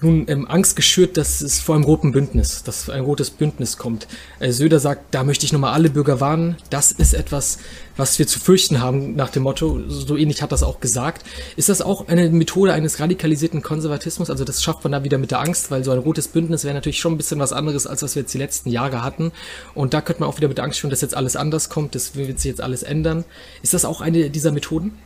nun 0.03 0.25
ähm, 0.27 0.47
Angst 0.47 0.75
geschürt, 0.75 1.17
dass 1.17 1.41
es 1.41 1.59
vor 1.59 1.75
einem 1.75 1.83
roten 1.83 2.11
Bündnis, 2.11 2.63
dass 2.63 2.89
ein 2.89 3.01
rotes 3.01 3.29
Bündnis 3.29 3.77
kommt. 3.77 4.07
Äh, 4.39 4.51
Söder 4.51 4.79
sagt, 4.79 5.13
da 5.13 5.23
möchte 5.23 5.45
ich 5.45 5.53
nochmal 5.53 5.73
alle 5.73 5.89
Bürger 5.89 6.19
warnen. 6.19 6.57
Das 6.69 6.91
ist 6.91 7.13
etwas, 7.13 7.57
was 7.95 8.17
wir 8.19 8.27
zu 8.27 8.39
fürchten 8.39 8.81
haben, 8.81 9.15
nach 9.15 9.29
dem 9.29 9.43
Motto, 9.43 9.81
so 9.87 10.17
ähnlich 10.17 10.41
hat 10.41 10.51
das 10.51 10.63
auch 10.63 10.79
gesagt. 10.79 11.25
Ist 11.55 11.69
das 11.69 11.81
auch 11.81 12.07
eine 12.07 12.29
Methode 12.29 12.73
eines 12.73 12.99
radikalisierten 12.99 13.61
Konservatismus? 13.61 14.29
Also 14.29 14.43
das 14.43 14.63
schafft 14.63 14.83
man 14.83 14.91
da 14.91 15.03
wieder 15.03 15.17
mit 15.17 15.31
der 15.31 15.39
Angst, 15.39 15.71
weil 15.71 15.83
so 15.83 15.91
ein 15.91 15.99
rotes 15.99 16.27
Bündnis 16.27 16.63
wäre 16.63 16.73
natürlich 16.73 16.99
schon 16.99 17.13
ein 17.13 17.17
bisschen 17.17 17.39
was 17.39 17.53
anderes, 17.53 17.87
als 17.87 18.03
was 18.03 18.15
wir 18.15 18.23
jetzt 18.23 18.33
die 18.33 18.39
letzten 18.39 18.69
Jahre 18.69 19.03
hatten. 19.03 19.31
Und 19.73 19.93
da 19.93 20.01
könnte 20.01 20.21
man 20.21 20.29
auch 20.29 20.37
wieder 20.37 20.47
mit 20.47 20.57
der 20.57 20.65
Angst 20.65 20.79
schon, 20.79 20.89
dass 20.89 21.01
jetzt 21.01 21.15
alles 21.15 21.35
anders 21.35 21.69
kommt, 21.69 21.95
das 21.95 22.15
wird 22.15 22.39
sich 22.39 22.49
jetzt 22.49 22.61
alles 22.61 22.83
ändern. 22.83 23.25
Ist 23.61 23.73
das 23.73 23.85
auch 23.85 24.01
eine 24.01 24.29
dieser 24.29 24.51
Methoden? 24.51 24.97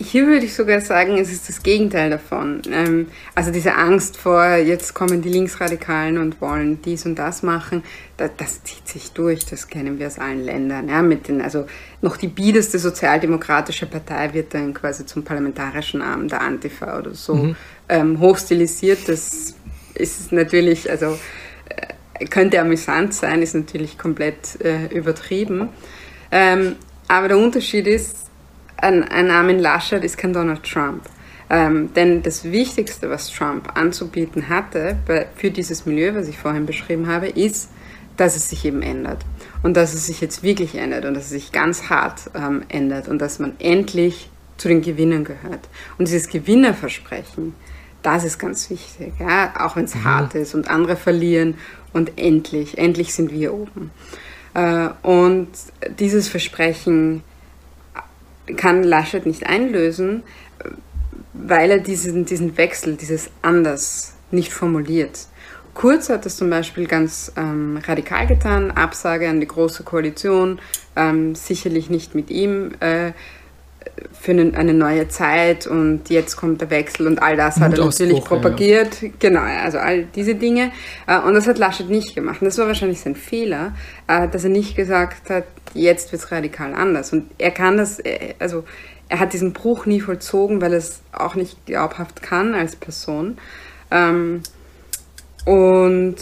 Hier 0.00 0.26
würde 0.26 0.44
ich 0.44 0.54
sogar 0.54 0.80
sagen, 0.80 1.18
es 1.18 1.30
ist 1.30 1.48
das 1.48 1.62
Gegenteil 1.62 2.10
davon. 2.10 2.62
Ähm, 2.70 3.06
also 3.36 3.52
diese 3.52 3.76
Angst 3.76 4.16
vor, 4.16 4.56
jetzt 4.56 4.92
kommen 4.92 5.22
die 5.22 5.28
Linksradikalen 5.28 6.18
und 6.18 6.40
wollen 6.40 6.82
dies 6.82 7.06
und 7.06 7.14
das 7.14 7.44
machen, 7.44 7.84
das, 8.16 8.64
zieht 8.64 8.88
sich 8.88 9.12
durch, 9.12 9.46
das 9.46 9.68
kennen 9.68 10.00
wir 10.00 10.08
aus 10.08 10.18
allen 10.18 10.44
Ländern. 10.44 10.88
Ja, 10.88 11.00
mit 11.00 11.28
den, 11.28 11.40
also 11.40 11.66
noch 12.02 12.16
die 12.16 12.26
biedeste 12.26 12.80
sozialdemokratische 12.80 13.86
Partei 13.86 14.34
wird 14.34 14.52
dann 14.52 14.74
quasi 14.74 15.06
zum 15.06 15.22
parlamentarischen 15.22 16.02
Arm 16.02 16.26
der 16.26 16.40
Antifa 16.40 16.98
oder 16.98 17.14
so 17.14 17.36
mhm. 17.36 17.56
ähm, 17.88 18.18
hochstilisiert. 18.18 19.08
Das 19.08 19.54
ist 19.94 20.32
natürlich, 20.32 20.90
also 20.90 21.16
äh, 21.68 22.24
könnte 22.26 22.60
amüsant 22.60 23.14
sein, 23.14 23.42
ist 23.42 23.54
natürlich 23.54 23.96
komplett 23.96 24.60
äh, 24.60 24.86
übertrieben. 24.86 25.68
Ähm, 26.32 26.74
aber 27.06 27.28
der 27.28 27.38
Unterschied 27.38 27.86
ist, 27.86 28.23
ein, 28.84 29.02
ein 29.04 29.30
Armin 29.30 29.58
Laschet 29.58 30.04
ist 30.04 30.18
kein 30.18 30.32
Donald 30.32 30.62
Trump. 30.62 31.02
Ähm, 31.50 31.92
denn 31.94 32.22
das 32.22 32.44
Wichtigste, 32.44 33.10
was 33.10 33.30
Trump 33.30 33.76
anzubieten 33.76 34.48
hatte 34.48 34.96
bei, 35.06 35.26
für 35.36 35.50
dieses 35.50 35.86
Milieu, 35.86 36.14
was 36.14 36.28
ich 36.28 36.38
vorhin 36.38 36.66
beschrieben 36.66 37.06
habe, 37.06 37.28
ist, 37.28 37.70
dass 38.16 38.36
es 38.36 38.48
sich 38.48 38.64
eben 38.64 38.82
ändert. 38.82 39.24
Und 39.62 39.76
dass 39.76 39.94
es 39.94 40.06
sich 40.06 40.20
jetzt 40.20 40.42
wirklich 40.42 40.74
ändert 40.74 41.04
und 41.04 41.14
dass 41.14 41.24
es 41.24 41.30
sich 41.30 41.52
ganz 41.52 41.88
hart 41.90 42.30
ähm, 42.34 42.62
ändert 42.68 43.08
und 43.08 43.18
dass 43.18 43.38
man 43.38 43.54
endlich 43.58 44.30
zu 44.56 44.68
den 44.68 44.82
Gewinnern 44.82 45.24
gehört. 45.24 45.68
Und 45.98 46.06
dieses 46.08 46.28
Gewinnerversprechen, 46.28 47.54
das 48.02 48.24
ist 48.24 48.38
ganz 48.38 48.70
wichtig, 48.70 49.14
ja? 49.18 49.52
auch 49.58 49.76
wenn 49.76 49.84
es 49.84 49.94
mhm. 49.94 50.04
hart 50.04 50.34
ist 50.34 50.54
und 50.54 50.70
andere 50.70 50.96
verlieren 50.96 51.56
und 51.92 52.12
endlich, 52.16 52.78
endlich 52.78 53.14
sind 53.14 53.32
wir 53.32 53.52
oben. 53.52 53.90
Äh, 54.54 54.90
und 55.02 55.48
dieses 55.98 56.28
Versprechen, 56.28 57.22
kann 58.56 58.82
Laschet 58.82 59.26
nicht 59.26 59.46
einlösen, 59.46 60.22
weil 61.32 61.70
er 61.70 61.78
diesen, 61.78 62.24
diesen 62.24 62.56
Wechsel, 62.56 62.96
dieses 62.96 63.30
Anders 63.42 64.14
nicht 64.30 64.52
formuliert. 64.52 65.26
Kurz 65.74 66.08
hat 66.08 66.24
es 66.24 66.36
zum 66.36 66.50
Beispiel 66.50 66.86
ganz 66.86 67.32
ähm, 67.36 67.80
radikal 67.84 68.26
getan, 68.28 68.70
Absage 68.70 69.28
an 69.28 69.40
die 69.40 69.48
Große 69.48 69.82
Koalition, 69.82 70.60
ähm, 70.94 71.34
sicherlich 71.34 71.90
nicht 71.90 72.14
mit 72.14 72.30
ihm. 72.30 72.72
Äh, 72.78 73.12
für 74.12 74.32
eine, 74.32 74.74
neue 74.74 75.08
Zeit 75.08 75.66
und 75.66 76.08
jetzt 76.08 76.36
kommt 76.36 76.60
der 76.60 76.70
Wechsel 76.70 77.06
und 77.06 77.22
all 77.22 77.36
das 77.36 77.60
hat 77.60 77.74
er 77.74 77.84
natürlich 77.84 78.24
propagiert. 78.24 79.02
Ja. 79.02 79.08
Genau, 79.18 79.40
also 79.40 79.78
all 79.78 80.04
diese 80.04 80.34
Dinge. 80.34 80.72
Äh, 81.06 81.18
und 81.20 81.34
das 81.34 81.46
hat 81.46 81.58
Laschet 81.58 81.88
nicht 81.88 82.14
gemacht. 82.14 82.40
Und 82.40 82.46
das 82.46 82.58
war 82.58 82.66
wahrscheinlich 82.66 83.00
sein 83.00 83.16
Fehler, 83.16 83.74
äh, 84.06 84.28
dass 84.28 84.44
er 84.44 84.50
nicht 84.50 84.76
gesagt 84.76 85.28
hat, 85.30 85.44
jetzt 85.74 86.12
wird 86.12 86.22
es 86.22 86.32
radikal 86.32 86.72
anders. 86.74 87.12
Und 87.12 87.30
er 87.38 87.50
kann 87.50 87.76
das, 87.76 88.00
äh, 88.00 88.34
also 88.38 88.64
er 89.08 89.20
hat 89.20 89.32
diesen 89.32 89.52
Bruch 89.52 89.86
nie 89.86 90.00
vollzogen, 90.00 90.60
weil 90.60 90.72
er 90.72 90.78
es 90.78 91.02
auch 91.12 91.34
nicht 91.34 91.66
glaubhaft 91.66 92.22
kann 92.22 92.54
als 92.54 92.76
Person. 92.76 93.36
Ähm, 93.90 94.42
und, 95.44 96.16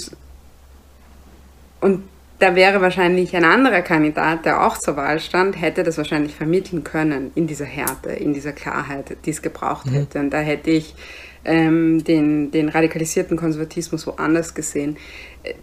und 1.81 2.03
da 2.43 2.57
wäre 2.57 2.81
wahrscheinlich 2.81 3.37
ein 3.37 3.45
anderer 3.45 3.83
Kandidat, 3.83 4.45
der 4.45 4.67
auch 4.67 4.77
zur 4.77 4.97
Wahl 4.97 5.21
stand, 5.21 5.61
hätte 5.61 5.85
das 5.85 5.97
wahrscheinlich 5.97 6.35
vermitteln 6.35 6.83
können 6.83 7.31
in 7.37 7.47
dieser 7.47 7.67
Härte, 7.67 8.11
in 8.11 8.35
dieser 8.35 8.51
Klarheit, 8.51 9.17
die 9.25 9.31
es 9.31 9.43
gebraucht 9.43 9.87
mhm. 9.87 9.93
hätte. 9.93 10.19
Und 10.19 10.31
da 10.31 10.41
hätte 10.41 10.71
ich 10.71 10.97
ähm, 11.45 12.03
den, 12.03 12.51
den 12.51 12.69
radikalisierten 12.69 13.37
Konservatismus 13.37 14.09
woanders 14.09 14.55
gesehen. 14.55 14.97
Äh, 15.45 15.55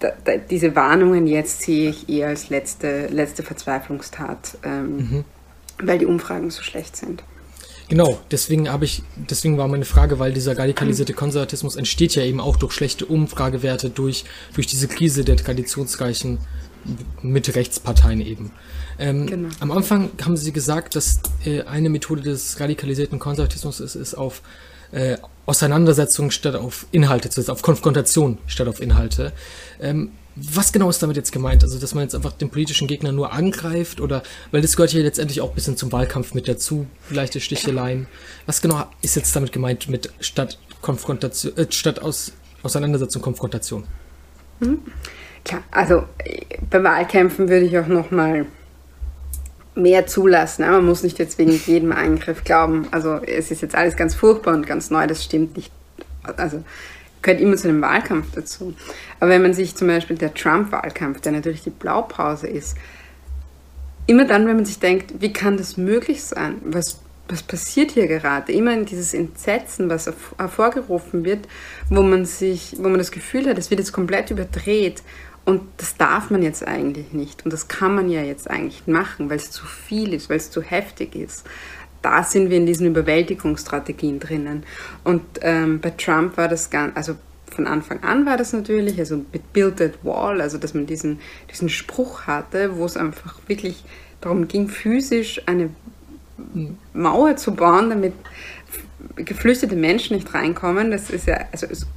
da, 0.00 0.12
da, 0.24 0.36
diese 0.36 0.74
Warnungen 0.74 1.28
jetzt 1.28 1.62
sehe 1.62 1.90
ich 1.90 2.08
eher 2.08 2.26
als 2.28 2.48
letzte, 2.48 3.06
letzte 3.06 3.44
Verzweiflungstat, 3.44 4.58
ähm, 4.64 4.96
mhm. 4.96 5.24
weil 5.80 5.98
die 5.98 6.06
Umfragen 6.06 6.50
so 6.50 6.62
schlecht 6.62 6.96
sind. 6.96 7.22
Genau, 7.88 8.18
deswegen 8.32 8.68
habe 8.68 8.84
ich, 8.84 9.02
deswegen 9.14 9.58
war 9.58 9.68
meine 9.68 9.84
Frage, 9.84 10.18
weil 10.18 10.32
dieser 10.32 10.58
radikalisierte 10.58 11.12
Konservatismus 11.12 11.76
entsteht 11.76 12.16
ja 12.16 12.24
eben 12.24 12.40
auch 12.40 12.56
durch 12.56 12.72
schlechte 12.72 13.06
Umfragewerte, 13.06 13.90
durch, 13.90 14.24
durch 14.54 14.66
diese 14.66 14.88
Krise 14.88 15.24
der 15.24 15.36
traditionsreichen 15.36 16.38
Mitte-Rechtsparteien 17.22 18.20
eben. 18.20 18.50
Ähm, 18.98 19.26
genau. 19.26 19.48
Am 19.60 19.70
Anfang 19.70 20.10
haben 20.24 20.36
Sie 20.36 20.52
gesagt, 20.52 20.96
dass 20.96 21.20
äh, 21.44 21.62
eine 21.62 21.88
Methode 21.88 22.22
des 22.22 22.58
radikalisierten 22.58 23.18
Konservatismus 23.18 23.80
ist, 23.80 23.94
ist 23.94 24.14
auf 24.14 24.42
äh, 24.92 25.16
Auseinandersetzung 25.46 26.30
statt 26.30 26.56
auf 26.56 26.86
Inhalte 26.90 27.30
zu 27.30 27.40
setzen, 27.40 27.52
auf 27.52 27.62
Konfrontation 27.62 28.38
statt 28.46 28.68
auf 28.68 28.80
Inhalte. 28.80 29.32
Ähm, 29.80 30.10
was 30.36 30.72
genau 30.72 30.90
ist 30.90 31.02
damit 31.02 31.16
jetzt 31.16 31.32
gemeint? 31.32 31.62
Also, 31.64 31.78
dass 31.78 31.94
man 31.94 32.04
jetzt 32.04 32.14
einfach 32.14 32.32
den 32.32 32.50
politischen 32.50 32.86
Gegner 32.86 33.10
nur 33.10 33.32
angreift 33.32 34.00
oder, 34.00 34.22
weil 34.50 34.60
das 34.60 34.76
gehört 34.76 34.92
ja 34.92 35.00
letztendlich 35.02 35.40
auch 35.40 35.48
ein 35.48 35.54
bisschen 35.54 35.76
zum 35.76 35.90
Wahlkampf 35.92 36.34
mit 36.34 36.46
dazu, 36.46 36.86
leichte 37.10 37.40
Sticheleien. 37.40 38.06
Was 38.44 38.60
genau 38.60 38.84
ist 39.00 39.16
jetzt 39.16 39.34
damit 39.34 39.52
gemeint 39.52 39.88
mit 39.88 40.12
statt 40.20 40.58
Konfrontation, 40.82 41.56
äh, 41.56 41.66
statt 41.70 42.00
aus, 42.02 42.32
Auseinandersetzung, 42.62 43.22
Konfrontation? 43.22 43.84
Mhm. 44.60 44.78
Klar, 45.44 45.62
also 45.70 46.04
bei 46.70 46.82
Wahlkämpfen 46.82 47.48
würde 47.48 47.64
ich 47.64 47.78
auch 47.78 47.86
nochmal 47.86 48.46
mehr 49.74 50.06
zulassen. 50.06 50.62
Man 50.62 50.84
muss 50.84 51.02
nicht 51.02 51.18
jetzt 51.18 51.38
wegen 51.38 51.52
jedem 51.52 51.92
Eingriff 51.92 52.44
glauben. 52.44 52.88
Also 52.90 53.16
es 53.16 53.50
ist 53.50 53.62
jetzt 53.62 53.74
alles 53.74 53.96
ganz 53.96 54.14
furchtbar 54.14 54.54
und 54.54 54.66
ganz 54.66 54.90
neu, 54.90 55.06
das 55.06 55.22
stimmt 55.22 55.56
nicht. 55.56 55.70
Also 56.36 56.64
gehört 57.26 57.42
immer 57.42 57.56
zu 57.56 57.68
einem 57.68 57.82
Wahlkampf 57.82 58.28
dazu. 58.34 58.74
Aber 59.20 59.30
wenn 59.30 59.42
man 59.42 59.52
sich 59.52 59.74
zum 59.74 59.88
Beispiel 59.88 60.16
der 60.16 60.32
Trump-Wahlkampf, 60.32 61.20
der 61.20 61.32
natürlich 61.32 61.62
die 61.62 61.70
Blaupause 61.70 62.46
ist, 62.46 62.76
immer 64.06 64.24
dann, 64.24 64.46
wenn 64.46 64.56
man 64.56 64.64
sich 64.64 64.78
denkt, 64.78 65.14
wie 65.20 65.32
kann 65.32 65.56
das 65.56 65.76
möglich 65.76 66.22
sein? 66.22 66.56
Was, 66.64 67.00
was 67.28 67.42
passiert 67.42 67.90
hier 67.90 68.06
gerade? 68.06 68.52
Immer 68.52 68.72
in 68.72 68.86
dieses 68.86 69.12
Entsetzen, 69.12 69.90
was 69.90 70.10
hervorgerufen 70.38 71.24
wird, 71.24 71.48
wo 71.90 72.02
man 72.02 72.24
sich, 72.24 72.76
wo 72.78 72.88
man 72.88 72.98
das 72.98 73.10
Gefühl 73.10 73.48
hat, 73.48 73.58
es 73.58 73.70
wird 73.70 73.80
jetzt 73.80 73.92
komplett 73.92 74.30
überdreht. 74.30 75.02
Und 75.44 75.62
das 75.76 75.96
darf 75.96 76.30
man 76.30 76.42
jetzt 76.42 76.66
eigentlich 76.66 77.12
nicht. 77.12 77.44
Und 77.44 77.52
das 77.52 77.68
kann 77.68 77.94
man 77.94 78.08
ja 78.08 78.22
jetzt 78.22 78.48
eigentlich 78.50 78.86
machen, 78.86 79.30
weil 79.30 79.36
es 79.36 79.50
zu 79.50 79.64
viel 79.64 80.12
ist, 80.12 80.28
weil 80.28 80.38
es 80.38 80.50
zu 80.50 80.62
heftig 80.62 81.14
ist 81.14 81.44
da 82.06 82.22
sind 82.22 82.50
wir 82.50 82.56
in 82.56 82.66
diesen 82.66 82.86
Überwältigungsstrategien 82.86 84.20
drinnen. 84.20 84.62
Und 85.02 85.22
ähm, 85.40 85.80
bei 85.80 85.90
Trump 85.90 86.36
war 86.36 86.46
das 86.46 86.70
ganz, 86.70 86.96
also 86.96 87.16
von 87.50 87.66
Anfang 87.66 88.00
an 88.04 88.26
war 88.26 88.36
das 88.36 88.52
natürlich, 88.52 88.96
also 89.00 89.24
mit 89.32 89.52
Build 89.52 89.78
That 89.78 90.04
Wall, 90.04 90.40
also 90.40 90.56
dass 90.56 90.72
man 90.72 90.86
diesen, 90.86 91.18
diesen 91.50 91.68
Spruch 91.68 92.28
hatte, 92.28 92.76
wo 92.76 92.84
es 92.84 92.96
einfach 92.96 93.40
wirklich 93.48 93.82
darum 94.20 94.46
ging, 94.46 94.68
physisch 94.68 95.42
eine 95.46 95.70
Mauer 96.92 97.36
zu 97.36 97.54
bauen, 97.54 97.90
damit 97.90 98.12
geflüchtete 99.16 99.74
Menschen 99.74 100.14
nicht 100.14 100.32
reinkommen. 100.32 100.92
Das 100.92 101.10
ist 101.10 101.26
ja 101.26 101.40
also 101.50 101.66
ist 101.66 101.88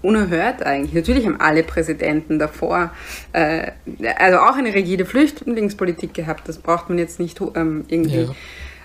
unerhört 0.00 0.62
eigentlich. 0.62 0.92
Natürlich 0.92 1.26
haben 1.26 1.40
alle 1.40 1.64
Präsidenten 1.64 2.38
davor 2.38 2.92
äh, 3.32 3.72
also 4.16 4.38
auch 4.38 4.54
eine 4.54 4.74
rigide 4.74 5.06
Flüchtlingspolitik 5.06 6.14
gehabt. 6.14 6.48
Das 6.48 6.58
braucht 6.58 6.88
man 6.88 6.98
jetzt 6.98 7.18
nicht 7.18 7.40
ähm, 7.40 7.84
irgendwie. 7.88 8.22
Ja 8.22 8.34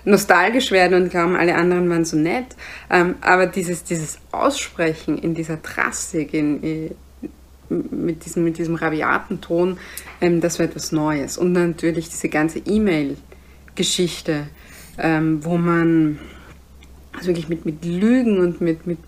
nostalgisch 0.04 0.70
werden 0.70 1.02
und 1.02 1.10
glauben, 1.10 1.36
alle 1.36 1.54
anderen 1.54 1.88
waren 1.90 2.04
so 2.04 2.16
nett. 2.16 2.56
Ähm, 2.90 3.16
aber 3.20 3.46
dieses, 3.46 3.84
dieses 3.84 4.18
Aussprechen 4.32 5.18
in 5.18 5.34
dieser 5.34 5.56
Drastik, 5.56 6.34
in, 6.34 6.62
in, 6.62 6.94
mit, 7.68 8.24
diesem, 8.24 8.44
mit 8.44 8.58
diesem 8.58 8.74
rabiaten 8.74 9.40
Ton, 9.40 9.78
ähm, 10.20 10.40
das 10.40 10.58
war 10.58 10.66
etwas 10.66 10.92
Neues. 10.92 11.38
Und 11.38 11.52
natürlich 11.52 12.08
diese 12.08 12.28
ganze 12.28 12.58
E-Mail-Geschichte, 12.58 14.48
ähm, 14.98 15.44
wo 15.44 15.56
man 15.56 16.18
also 17.12 17.28
wirklich 17.28 17.48
mit, 17.48 17.64
mit 17.64 17.84
Lügen 17.84 18.40
und 18.40 18.60
mit, 18.60 18.86
mit 18.86 18.98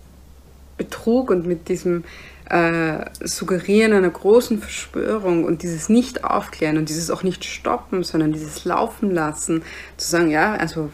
Betrug 0.77 1.29
und 1.29 1.45
mit 1.45 1.69
diesem 1.69 2.03
äh, 2.49 3.05
Suggerieren 3.21 3.93
einer 3.93 4.09
großen 4.09 4.59
Verschwörung 4.59 5.43
und 5.43 5.63
dieses 5.63 5.89
Nicht-Aufklären 5.89 6.77
und 6.77 6.89
dieses 6.89 7.09
auch 7.09 7.23
nicht 7.23 7.43
stoppen, 7.43 8.03
sondern 8.03 8.33
dieses 8.33 8.65
Laufen 8.65 9.11
lassen, 9.11 9.63
zu 9.97 10.09
sagen, 10.09 10.29
ja, 10.29 10.55
also 10.55 10.89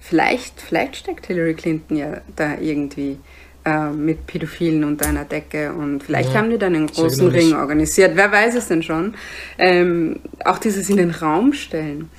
vielleicht, 0.00 0.60
vielleicht 0.60 0.96
steckt 0.96 1.26
Hillary 1.26 1.54
Clinton 1.54 1.96
ja 1.96 2.20
da 2.34 2.58
irgendwie 2.58 3.18
äh, 3.64 3.90
mit 3.90 4.26
Pädophilen 4.26 4.82
unter 4.84 5.08
einer 5.08 5.24
Decke 5.24 5.72
und 5.72 6.02
vielleicht 6.02 6.30
ja, 6.30 6.38
haben 6.38 6.50
die 6.50 6.58
dann 6.58 6.74
einen 6.74 6.88
großen 6.88 7.28
Ring 7.28 7.54
organisiert. 7.54 8.16
Wer 8.16 8.32
weiß 8.32 8.56
es 8.56 8.68
denn 8.68 8.82
schon? 8.82 9.14
Ähm, 9.58 10.20
auch 10.44 10.58
dieses 10.58 10.90
in 10.90 10.96
den 10.96 11.10
Raum 11.10 11.52
stellen. 11.52 12.10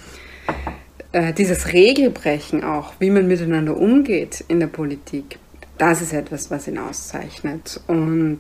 Äh, 1.12 1.34
dieses 1.34 1.74
Regelbrechen 1.74 2.64
auch, 2.64 2.94
wie 3.00 3.10
man 3.10 3.28
miteinander 3.28 3.76
umgeht 3.76 4.46
in 4.48 4.62
der 4.62 4.68
Politik 4.68 5.40
das 5.82 6.04
ist 6.04 6.14
etwas, 6.14 6.52
was 6.52 6.68
ihn 6.68 6.78
auszeichnet. 6.78 7.82
Und 7.88 8.40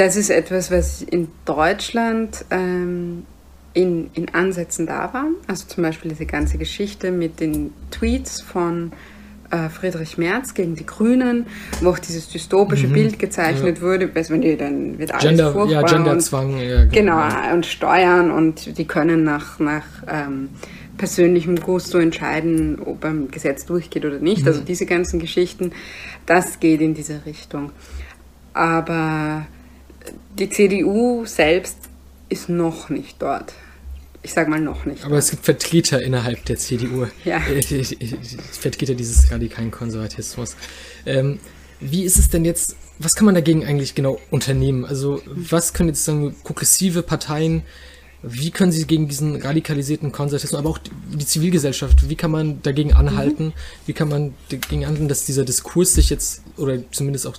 das 0.00 0.16
ist 0.16 0.30
etwas, 0.30 0.70
was 0.70 1.02
in 1.02 1.28
Deutschland 1.44 2.46
ähm, 2.50 3.24
in, 3.74 4.08
in 4.14 4.30
Ansätzen 4.34 4.86
da 4.86 5.12
war. 5.12 5.26
Also 5.46 5.66
zum 5.66 5.82
Beispiel 5.82 6.10
diese 6.10 6.24
ganze 6.24 6.56
Geschichte 6.56 7.10
mit 7.10 7.38
den 7.38 7.74
Tweets 7.90 8.40
von 8.40 8.92
äh, 9.50 9.68
Friedrich 9.68 10.16
Merz 10.16 10.54
gegen 10.54 10.74
die 10.74 10.86
Grünen, 10.86 11.44
wo 11.82 11.90
auch 11.90 11.98
dieses 11.98 12.30
dystopische 12.30 12.88
mhm. 12.88 12.92
Bild 12.94 13.18
gezeichnet 13.18 13.76
ja. 13.76 13.82
wurde, 13.82 14.14
weiß 14.14 14.30
man, 14.30 14.40
dann 14.40 14.98
wird 14.98 15.12
alles 15.12 15.22
Gender, 15.22 15.52
furchtbar. 15.52 15.82
Ja, 15.82 15.86
Genderzwang. 15.86 16.54
Und, 16.54 16.60
ja, 16.60 16.84
genau. 16.86 17.28
genau, 17.28 17.54
und 17.54 17.66
Steuern 17.66 18.30
und 18.30 18.78
die 18.78 18.86
können 18.86 19.22
nach, 19.22 19.58
nach 19.58 19.84
ähm, 20.08 20.48
persönlichem 20.96 21.56
Gusto 21.56 21.98
entscheiden, 21.98 22.78
ob 22.82 23.04
ein 23.04 23.30
Gesetz 23.30 23.66
durchgeht 23.66 24.06
oder 24.06 24.18
nicht. 24.18 24.46
Also 24.46 24.60
mhm. 24.60 24.60
Also 24.60 24.64
diese 24.64 24.86
ganzen 24.86 25.20
Geschichten, 25.20 25.72
das 26.24 26.58
geht 26.58 26.80
in 26.80 26.94
diese 26.94 27.26
Richtung. 27.26 27.72
Aber 28.54 29.46
die 30.38 30.50
CDU 30.50 31.24
selbst 31.26 31.76
ist 32.28 32.48
noch 32.48 32.88
nicht 32.88 33.20
dort. 33.20 33.52
Ich 34.22 34.32
sage 34.32 34.50
mal 34.50 34.60
noch 34.60 34.84
nicht. 34.84 35.02
Aber 35.02 35.12
dort. 35.12 35.24
es 35.24 35.30
gibt 35.30 35.44
Vertreter 35.44 36.02
innerhalb 36.02 36.44
der 36.44 36.56
CDU. 36.56 37.06
Ja. 37.24 37.40
Vertreter 38.60 38.94
dieses 38.94 39.30
radikalen 39.30 39.70
Konservatismus. 39.70 40.56
Ähm, 41.06 41.38
wie 41.80 42.04
ist 42.04 42.18
es 42.18 42.28
denn 42.28 42.44
jetzt, 42.44 42.76
was 42.98 43.14
kann 43.14 43.24
man 43.24 43.34
dagegen 43.34 43.64
eigentlich 43.64 43.94
genau 43.94 44.20
unternehmen? 44.30 44.84
Also 44.84 45.22
was 45.26 45.72
können 45.72 45.88
jetzt 45.88 46.04
sagen 46.04 46.34
progressive 46.44 47.02
Parteien 47.02 47.62
wie 48.22 48.50
können 48.50 48.70
Sie 48.70 48.86
gegen 48.86 49.08
diesen 49.08 49.36
radikalisierten 49.36 50.12
Konservatismus, 50.12 50.58
aber 50.58 50.70
auch 50.70 50.78
die 50.78 51.24
Zivilgesellschaft, 51.24 52.08
wie 52.08 52.16
kann 52.16 52.30
man 52.30 52.60
dagegen 52.62 52.92
anhalten? 52.92 53.46
Mhm. 53.46 53.52
Wie 53.86 53.92
kann 53.94 54.08
man 54.08 54.34
dagegen 54.50 54.84
anhalten, 54.84 55.08
dass 55.08 55.24
dieser 55.24 55.44
Diskurs 55.44 55.94
sich 55.94 56.10
jetzt, 56.10 56.42
oder 56.58 56.78
zumindest 56.90 57.26
auch 57.26 57.36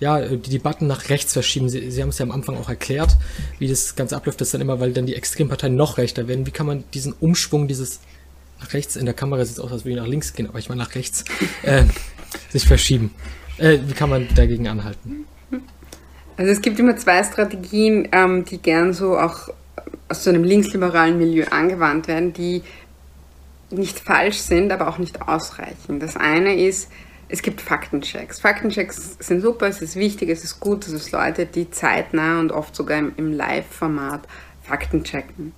ja, 0.00 0.20
die 0.20 0.50
Debatten 0.50 0.86
nach 0.86 1.10
rechts 1.10 1.34
verschieben. 1.34 1.68
Sie, 1.68 1.90
Sie 1.90 2.02
haben 2.02 2.08
es 2.08 2.18
ja 2.18 2.24
am 2.24 2.32
Anfang 2.32 2.56
auch 2.56 2.68
erklärt, 2.68 3.16
wie 3.58 3.68
das 3.68 3.94
Ganze 3.94 4.16
abläuft, 4.16 4.40
das 4.40 4.50
dann 4.50 4.62
immer, 4.62 4.80
weil 4.80 4.92
dann 4.92 5.06
die 5.06 5.14
Extremparteien 5.14 5.76
noch 5.76 5.98
rechter 5.98 6.26
werden. 6.26 6.46
Wie 6.46 6.50
kann 6.50 6.66
man 6.66 6.84
diesen 6.94 7.12
Umschwung, 7.20 7.68
dieses 7.68 8.00
nach 8.60 8.72
rechts, 8.72 8.96
in 8.96 9.04
der 9.04 9.14
Kamera 9.14 9.44
sieht 9.44 9.58
es 9.58 9.60
aus, 9.60 9.72
als 9.72 9.84
würde 9.84 9.96
ich 9.96 10.02
nach 10.02 10.08
links 10.08 10.32
gehen, 10.32 10.48
aber 10.48 10.58
ich 10.58 10.68
meine 10.68 10.82
nach 10.82 10.94
rechts, 10.94 11.24
äh, 11.62 11.84
sich 12.48 12.66
verschieben? 12.66 13.14
Äh, 13.58 13.78
wie 13.86 13.92
kann 13.92 14.10
man 14.10 14.26
dagegen 14.34 14.66
anhalten? 14.68 15.26
Also 16.36 16.52
es 16.52 16.62
gibt 16.62 16.78
immer 16.78 16.96
zwei 16.96 17.22
Strategien, 17.22 18.08
ähm, 18.12 18.46
die 18.46 18.58
gern 18.58 18.94
so 18.94 19.18
auch 19.18 19.50
aus 20.08 20.24
so 20.24 20.30
einem 20.30 20.44
linksliberalen 20.44 21.18
Milieu 21.18 21.44
angewandt 21.50 22.08
werden, 22.08 22.32
die 22.32 22.62
nicht 23.70 24.00
falsch 24.00 24.38
sind, 24.38 24.72
aber 24.72 24.88
auch 24.88 24.98
nicht 24.98 25.20
ausreichen. 25.22 26.00
Das 26.00 26.16
eine 26.16 26.54
ist, 26.54 26.88
es 27.30 27.42
gibt 27.42 27.60
Faktenchecks. 27.60 28.40
Faktenchecks 28.40 29.16
sind 29.20 29.40
super, 29.40 29.66
es 29.68 29.80
ist 29.80 29.96
wichtig, 29.96 30.28
es 30.28 30.44
ist 30.44 30.60
gut, 30.60 30.86
dass 30.86 30.92
es 30.92 31.12
Leute, 31.12 31.46
die 31.46 31.70
zeitnah 31.70 32.40
und 32.40 32.52
oft 32.52 32.74
sogar 32.74 32.98
im, 32.98 33.32
Live-Format 33.32 34.22
Fakten 34.62 35.04
checken. 35.04 35.52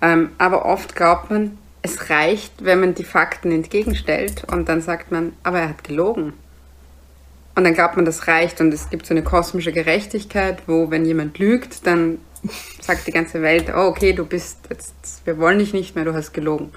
Ähm, 0.00 0.30
aber 0.38 0.64
oft 0.64 0.94
glaubt 0.94 1.30
man, 1.30 1.58
es 1.82 2.10
reicht, 2.10 2.64
wenn 2.64 2.80
man 2.80 2.94
die 2.94 3.04
Fakten 3.04 3.50
entgegenstellt 3.52 4.44
und 4.50 4.68
dann 4.68 4.80
sagt 4.80 5.10
man, 5.10 5.32
aber 5.42 5.60
er 5.60 5.68
hat 5.70 5.84
gelogen. 5.84 6.32
Und 7.54 7.64
dann 7.64 7.74
glaubt 7.74 7.96
man, 7.96 8.04
das 8.04 8.28
reicht 8.28 8.60
und 8.60 8.72
es 8.72 8.88
gibt 8.88 9.06
so 9.06 9.14
eine 9.14 9.22
kosmische 9.22 9.72
Gerechtigkeit, 9.72 10.62
wo 10.66 10.90
wenn 10.90 11.04
jemand 11.04 11.38
lügt, 11.38 11.86
dann 11.86 12.18
sagt 12.80 13.06
die 13.06 13.12
ganze 13.12 13.42
Welt, 13.42 13.72
oh 13.74 13.88
okay, 13.88 14.12
du 14.12 14.24
bist 14.24 14.58
jetzt, 14.70 14.94
wir 15.24 15.38
wollen 15.38 15.58
dich 15.58 15.72
nicht 15.72 15.96
mehr, 15.96 16.04
du 16.04 16.14
hast 16.14 16.32
gelogen. 16.32 16.70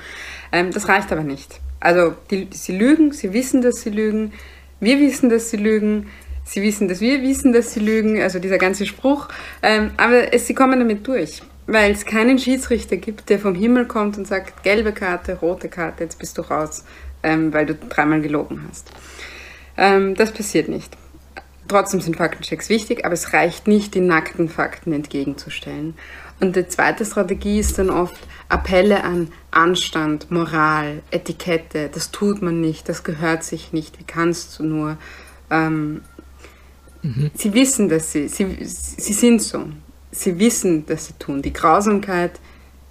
Ähm, 0.51 0.71
das 0.71 0.88
reicht 0.88 1.12
aber 1.12 1.23
nicht. 1.23 1.60
Also 1.81 2.13
die, 2.29 2.47
sie 2.51 2.77
lügen, 2.77 3.11
sie 3.11 3.33
wissen, 3.33 3.61
dass 3.61 3.81
sie 3.81 3.89
lügen, 3.89 4.31
wir 4.79 4.99
wissen, 4.99 5.29
dass 5.29 5.49
sie 5.49 5.57
lügen, 5.57 6.07
sie 6.45 6.61
wissen, 6.61 6.87
dass 6.87 7.01
wir 7.01 7.21
wissen, 7.21 7.51
dass 7.51 7.73
sie 7.73 7.81
lügen, 7.81 8.21
also 8.21 8.39
dieser 8.39 8.57
ganze 8.57 8.85
Spruch. 8.85 9.27
Ähm, 9.61 9.91
aber 9.97 10.33
es, 10.33 10.47
sie 10.47 10.53
kommen 10.53 10.79
damit 10.79 11.05
durch, 11.07 11.41
weil 11.67 11.91
es 11.91 12.05
keinen 12.05 12.39
Schiedsrichter 12.39 12.97
gibt, 12.97 13.29
der 13.29 13.39
vom 13.39 13.55
Himmel 13.55 13.87
kommt 13.87 14.17
und 14.17 14.27
sagt, 14.27 14.63
gelbe 14.63 14.93
Karte, 14.93 15.39
rote 15.39 15.67
Karte, 15.69 16.03
jetzt 16.03 16.19
bist 16.19 16.37
du 16.37 16.43
raus, 16.43 16.85
ähm, 17.23 17.51
weil 17.51 17.65
du 17.65 17.75
dreimal 17.75 18.21
gelogen 18.21 18.65
hast. 18.69 18.89
Ähm, 19.75 20.15
das 20.15 20.31
passiert 20.31 20.69
nicht. 20.69 20.95
Trotzdem 21.67 22.01
sind 22.01 22.17
Faktenchecks 22.17 22.69
wichtig, 22.69 23.05
aber 23.05 23.13
es 23.13 23.33
reicht 23.33 23.67
nicht, 23.67 23.95
die 23.95 24.01
nackten 24.01 24.49
Fakten 24.49 24.93
entgegenzustellen. 24.93 25.95
Und 26.41 26.56
die 26.56 26.67
zweite 26.67 27.06
Strategie 27.06 27.60
ist 27.60 27.77
dann 27.77 27.91
oft 27.91 28.17
Appelle 28.49 29.04
an 29.04 29.27
Anstand, 29.51 30.32
Moral, 30.32 31.04
Etikette. 31.12 31.89
Das 31.93 32.10
tut 32.10 32.41
man 32.41 32.60
nicht, 32.60 32.89
das 32.89 33.04
gehört 33.04 33.43
sich 33.43 33.73
nicht. 33.73 33.99
Wie 33.99 34.04
kannst 34.04 34.58
du 34.58 34.63
nur? 34.63 34.97
Ähm, 35.51 36.01
mhm. 37.04 37.30
Sie 37.36 37.54
wissen, 37.54 37.89
dass 37.89 38.12
sie, 38.12 38.27
sie, 38.27 38.58
sie 38.60 39.13
sind 39.13 39.41
so. 39.41 39.67
Sie 40.12 40.39
wissen, 40.39 40.86
dass 40.88 41.06
sie 41.06 41.13
tun. 41.13 41.43
Die 41.43 41.54
Grausamkeit 41.54 42.39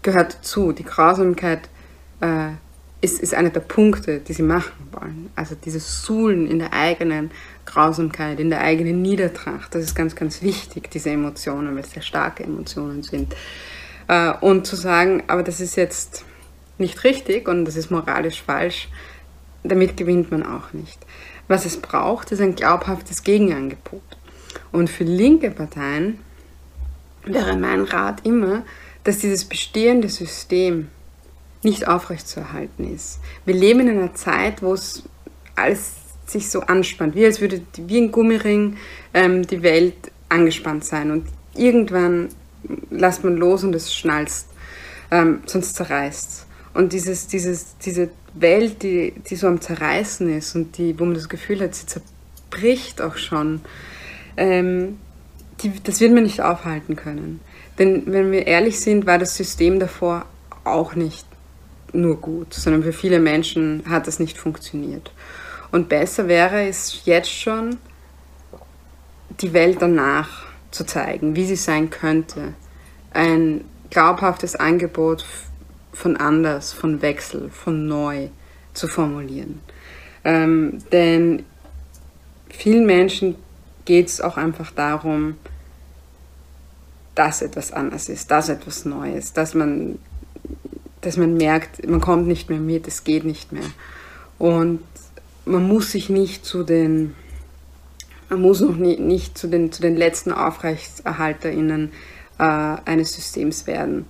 gehört 0.02 0.36
dazu. 0.36 0.70
Die 0.72 0.84
Grausamkeit 0.84 1.68
äh, 2.20 2.50
ist, 3.00 3.20
ist 3.20 3.34
einer 3.34 3.50
der 3.50 3.60
Punkte, 3.60 4.20
die 4.20 4.32
sie 4.32 4.42
machen 4.42 4.88
wollen. 4.92 5.30
Also 5.34 5.56
dieses 5.56 6.04
Suhlen 6.04 6.46
in 6.46 6.60
der 6.60 6.72
eigenen 6.72 7.32
Grausamkeit, 7.70 8.40
in 8.40 8.50
der 8.50 8.60
eigenen 8.60 9.02
Niedertracht, 9.02 9.74
das 9.74 9.84
ist 9.84 9.94
ganz, 9.94 10.14
ganz 10.14 10.42
wichtig, 10.42 10.90
diese 10.90 11.10
Emotionen, 11.10 11.74
weil 11.74 11.84
es 11.84 11.92
sehr 11.92 12.02
starke 12.02 12.44
Emotionen 12.44 13.02
sind. 13.02 13.34
Äh, 14.08 14.32
und 14.40 14.66
zu 14.66 14.76
sagen, 14.76 15.22
aber 15.28 15.42
das 15.42 15.60
ist 15.60 15.76
jetzt 15.76 16.24
nicht 16.78 17.04
richtig 17.04 17.48
und 17.48 17.64
das 17.64 17.76
ist 17.76 17.90
moralisch 17.90 18.42
falsch, 18.42 18.88
damit 19.62 19.96
gewinnt 19.96 20.30
man 20.30 20.44
auch 20.44 20.72
nicht. 20.72 20.98
Was 21.48 21.66
es 21.66 21.76
braucht, 21.76 22.32
ist 22.32 22.40
ein 22.40 22.54
glaubhaftes 22.54 23.22
Gegenangebot. 23.22 24.02
Und 24.72 24.88
für 24.88 25.04
linke 25.04 25.50
Parteien 25.50 26.18
wäre 27.24 27.56
mein 27.56 27.82
Rat 27.82 28.24
immer, 28.24 28.62
dass 29.04 29.18
dieses 29.18 29.44
bestehende 29.44 30.08
System 30.08 30.88
nicht 31.62 31.88
aufrechtzuerhalten 31.88 32.92
ist. 32.94 33.20
Wir 33.44 33.54
leben 33.54 33.80
in 33.80 33.90
einer 33.90 34.14
Zeit, 34.14 34.62
wo 34.62 34.74
es 34.74 35.02
alles 35.56 35.92
sich 36.32 36.50
so 36.50 36.60
anspannt, 36.60 37.14
wie 37.14 37.24
als 37.24 37.40
würde 37.40 37.62
wie 37.76 37.98
ein 37.98 38.12
Gummiring 38.12 38.76
ähm, 39.14 39.46
die 39.46 39.62
Welt 39.62 39.94
angespannt 40.28 40.84
sein 40.84 41.10
und 41.10 41.26
irgendwann 41.54 42.28
lässt 42.90 43.24
man 43.24 43.36
los 43.36 43.64
und 43.64 43.74
es 43.74 43.94
schnalzt, 43.94 44.48
ähm, 45.10 45.40
sonst 45.46 45.76
zerreißt 45.76 46.46
Und 46.74 46.92
dieses, 46.92 47.26
dieses, 47.26 47.76
diese 47.78 48.10
Welt, 48.34 48.82
die, 48.82 49.12
die 49.28 49.36
so 49.36 49.46
am 49.46 49.60
Zerreißen 49.60 50.36
ist 50.36 50.54
und 50.54 50.78
die, 50.78 50.98
wo 50.98 51.04
man 51.04 51.14
das 51.14 51.28
Gefühl 51.28 51.60
hat, 51.60 51.74
sie 51.74 51.86
zerbricht 51.86 53.02
auch 53.02 53.16
schon, 53.16 53.60
ähm, 54.36 54.98
die, 55.62 55.72
das 55.82 56.00
wird 56.00 56.12
man 56.12 56.22
nicht 56.22 56.40
aufhalten 56.40 56.96
können. 56.96 57.40
Denn 57.78 58.04
wenn 58.06 58.30
wir 58.30 58.46
ehrlich 58.46 58.80
sind, 58.80 59.06
war 59.06 59.18
das 59.18 59.36
System 59.36 59.80
davor 59.80 60.26
auch 60.64 60.94
nicht 60.94 61.26
nur 61.92 62.20
gut, 62.20 62.54
sondern 62.54 62.82
für 62.82 62.92
viele 62.92 63.18
Menschen 63.18 63.82
hat 63.88 64.06
das 64.06 64.20
nicht 64.20 64.38
funktioniert. 64.38 65.12
Und 65.72 65.88
besser 65.88 66.28
wäre 66.28 66.66
es 66.66 67.02
jetzt 67.04 67.30
schon, 67.30 67.78
die 69.40 69.52
Welt 69.52 69.78
danach 69.80 70.46
zu 70.70 70.84
zeigen, 70.84 71.36
wie 71.36 71.46
sie 71.46 71.56
sein 71.56 71.90
könnte. 71.90 72.54
Ein 73.12 73.64
glaubhaftes 73.90 74.56
Angebot 74.56 75.24
von 75.92 76.16
anders, 76.16 76.72
von 76.72 77.02
Wechsel, 77.02 77.50
von 77.50 77.86
neu 77.86 78.28
zu 78.74 78.88
formulieren. 78.88 79.60
Ähm, 80.24 80.78
denn 80.92 81.44
vielen 82.48 82.86
Menschen 82.86 83.36
geht 83.84 84.08
es 84.08 84.20
auch 84.20 84.36
einfach 84.36 84.70
darum, 84.70 85.36
dass 87.14 87.42
etwas 87.42 87.72
anders 87.72 88.08
ist, 88.08 88.30
dass 88.30 88.48
etwas 88.48 88.84
Neues, 88.84 89.32
dass 89.32 89.54
man, 89.54 89.98
dass 91.00 91.16
man 91.16 91.36
merkt, 91.36 91.86
man 91.88 92.00
kommt 92.00 92.28
nicht 92.28 92.50
mehr 92.50 92.60
mit, 92.60 92.86
es 92.86 93.04
geht 93.04 93.24
nicht 93.24 93.52
mehr. 93.52 93.64
Und 94.38 94.80
man 95.44 95.66
muss 95.66 95.92
sich 95.92 96.08
nicht 96.08 96.44
zu 96.44 96.62
den, 96.62 97.14
man 98.28 98.40
muss 98.40 98.60
noch 98.60 98.76
nie, 98.76 98.96
nicht 98.96 99.36
zu 99.36 99.48
den, 99.48 99.72
zu 99.72 99.82
den 99.82 99.96
letzten 99.96 100.32
AufrechtserhalterInnen 100.32 101.92
äh, 102.38 102.42
eines 102.42 103.14
Systems 103.14 103.66
werden, 103.66 104.06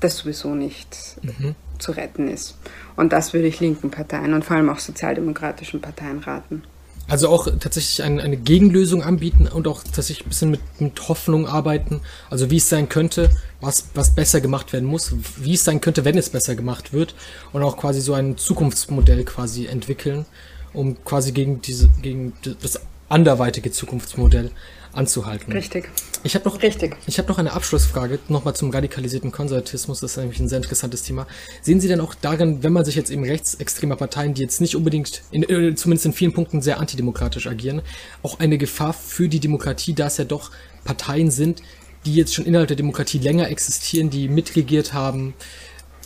das 0.00 0.18
sowieso 0.18 0.54
nicht 0.54 1.16
mhm. 1.22 1.54
zu 1.78 1.92
retten 1.92 2.28
ist. 2.28 2.56
Und 2.96 3.12
das 3.12 3.32
würde 3.32 3.48
ich 3.48 3.60
linken 3.60 3.90
Parteien 3.90 4.34
und 4.34 4.44
vor 4.44 4.56
allem 4.56 4.70
auch 4.70 4.78
sozialdemokratischen 4.78 5.80
Parteien 5.80 6.18
raten. 6.20 6.62
Also 7.06 7.28
auch 7.28 7.46
tatsächlich 7.60 8.02
eine, 8.02 8.22
eine 8.22 8.36
Gegenlösung 8.36 9.02
anbieten 9.02 9.46
und 9.46 9.68
auch 9.68 9.82
tatsächlich 9.82 10.24
ein 10.24 10.30
bisschen 10.30 10.50
mit, 10.50 10.60
mit 10.80 11.08
Hoffnung 11.08 11.46
arbeiten. 11.46 12.00
Also 12.30 12.50
wie 12.50 12.56
es 12.56 12.68
sein 12.68 12.88
könnte, 12.88 13.30
was, 13.60 13.88
was 13.94 14.14
besser 14.14 14.40
gemacht 14.40 14.72
werden 14.72 14.86
muss, 14.86 15.14
wie 15.36 15.54
es 15.54 15.64
sein 15.64 15.80
könnte, 15.80 16.04
wenn 16.04 16.16
es 16.16 16.30
besser 16.30 16.54
gemacht 16.54 16.92
wird. 16.92 17.14
Und 17.52 17.62
auch 17.62 17.76
quasi 17.76 18.00
so 18.00 18.14
ein 18.14 18.38
Zukunftsmodell 18.38 19.24
quasi 19.24 19.66
entwickeln, 19.66 20.24
um 20.72 21.02
quasi 21.04 21.32
gegen 21.32 21.60
diese, 21.60 21.90
gegen 22.00 22.32
das 22.62 22.80
anderweitige 23.08 23.70
Zukunftsmodell 23.70 24.50
anzuhalten. 24.92 25.52
Richtig. 25.52 25.88
Ich 26.22 26.34
habe 26.34 26.48
noch, 26.48 26.62
Richtig. 26.62 26.96
Ich 27.06 27.18
hab 27.18 27.28
noch 27.28 27.38
eine 27.38 27.52
Abschlussfrage, 27.52 28.18
nochmal 28.28 28.56
zum 28.56 28.70
radikalisierten 28.70 29.30
Konservatismus, 29.30 30.00
das 30.00 30.12
ist 30.12 30.16
nämlich 30.16 30.40
ein 30.40 30.48
sehr 30.48 30.58
interessantes 30.58 31.02
Thema. 31.02 31.26
Sehen 31.60 31.80
Sie 31.80 31.88
denn 31.88 32.00
auch 32.00 32.14
darin, 32.14 32.62
wenn 32.62 32.72
man 32.72 32.84
sich 32.84 32.94
jetzt 32.94 33.10
eben 33.10 33.24
rechtsextremer 33.24 33.96
Parteien, 33.96 34.32
die 34.32 34.42
jetzt 34.42 34.60
nicht 34.60 34.74
unbedingt, 34.74 35.22
in, 35.30 35.42
äh, 35.42 35.74
zumindest 35.74 36.06
in 36.06 36.12
vielen 36.12 36.32
Punkten 36.32 36.62
sehr 36.62 36.80
antidemokratisch 36.80 37.46
agieren, 37.46 37.82
auch 38.22 38.38
eine 38.38 38.56
Gefahr 38.56 38.94
für 38.94 39.28
die 39.28 39.40
Demokratie, 39.40 39.94
da 39.94 40.06
es 40.06 40.16
ja 40.16 40.24
doch 40.24 40.50
Parteien 40.84 41.30
sind, 41.30 41.60
die 42.06 42.14
jetzt 42.14 42.34
schon 42.34 42.46
innerhalb 42.46 42.68
der 42.68 42.76
Demokratie 42.76 43.18
länger 43.18 43.50
existieren, 43.50 44.10
die 44.10 44.28
mitregiert 44.28 44.94
haben. 44.94 45.34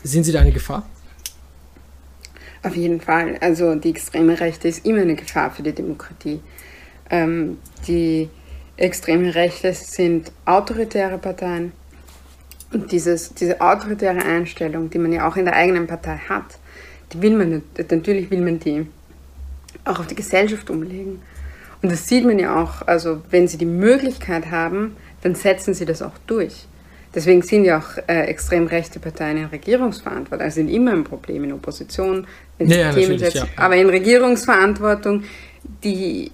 Sehen 0.02 0.24
Sie 0.24 0.32
da 0.32 0.40
eine 0.40 0.52
Gefahr? 0.52 0.88
Auf 2.62 2.76
jeden 2.76 3.00
Fall. 3.00 3.36
Also 3.40 3.76
die 3.76 3.90
extreme 3.90 4.38
Rechte 4.38 4.68
ist 4.68 4.84
immer 4.84 5.02
eine 5.02 5.14
Gefahr 5.14 5.50
für 5.52 5.62
die 5.62 5.72
Demokratie. 5.72 6.40
Ähm, 7.10 7.58
die 7.86 8.28
extreme 8.76 9.34
Rechte 9.34 9.72
sind 9.72 10.32
autoritäre 10.44 11.18
Parteien. 11.18 11.72
Und 12.72 12.92
dieses, 12.92 13.34
diese 13.34 13.60
autoritäre 13.60 14.22
Einstellung, 14.22 14.90
die 14.90 14.98
man 14.98 15.12
ja 15.12 15.28
auch 15.28 15.36
in 15.36 15.46
der 15.46 15.54
eigenen 15.54 15.86
Partei 15.86 16.18
hat, 16.28 16.58
die 17.12 17.22
will 17.22 17.36
man 17.36 17.62
natürlich 17.76 18.30
will 18.30 18.42
man 18.42 18.58
die 18.58 18.86
auch 19.84 19.98
auf 19.98 20.06
die 20.06 20.14
Gesellschaft 20.14 20.68
umlegen. 20.68 21.22
Und 21.80 21.92
das 21.92 22.06
sieht 22.06 22.24
man 22.24 22.38
ja 22.38 22.62
auch, 22.62 22.86
also 22.86 23.22
wenn 23.30 23.48
sie 23.48 23.56
die 23.56 23.64
Möglichkeit 23.64 24.50
haben, 24.50 24.96
dann 25.22 25.34
setzen 25.34 25.74
sie 25.74 25.86
das 25.86 26.02
auch 26.02 26.18
durch. 26.26 26.66
Deswegen 27.14 27.40
sind 27.42 27.64
ja 27.64 27.78
auch 27.78 27.96
äh, 28.06 28.26
extrem 28.26 28.66
rechte 28.66 29.00
Parteien 29.00 29.38
in 29.38 29.46
Regierungsverantwortung, 29.46 30.44
also 30.44 30.56
sind 30.56 30.68
immer 30.68 30.92
ein 30.92 31.04
Problem 31.04 31.44
in 31.44 31.52
Opposition, 31.54 32.26
wenn 32.58 32.68
sie 32.68 32.78
ja, 32.78 32.92
Themen 32.92 33.18
setzen. 33.18 33.48
Ja. 33.56 33.64
Aber 33.64 33.76
in 33.76 33.88
Regierungsverantwortung, 33.88 35.24
die 35.82 36.30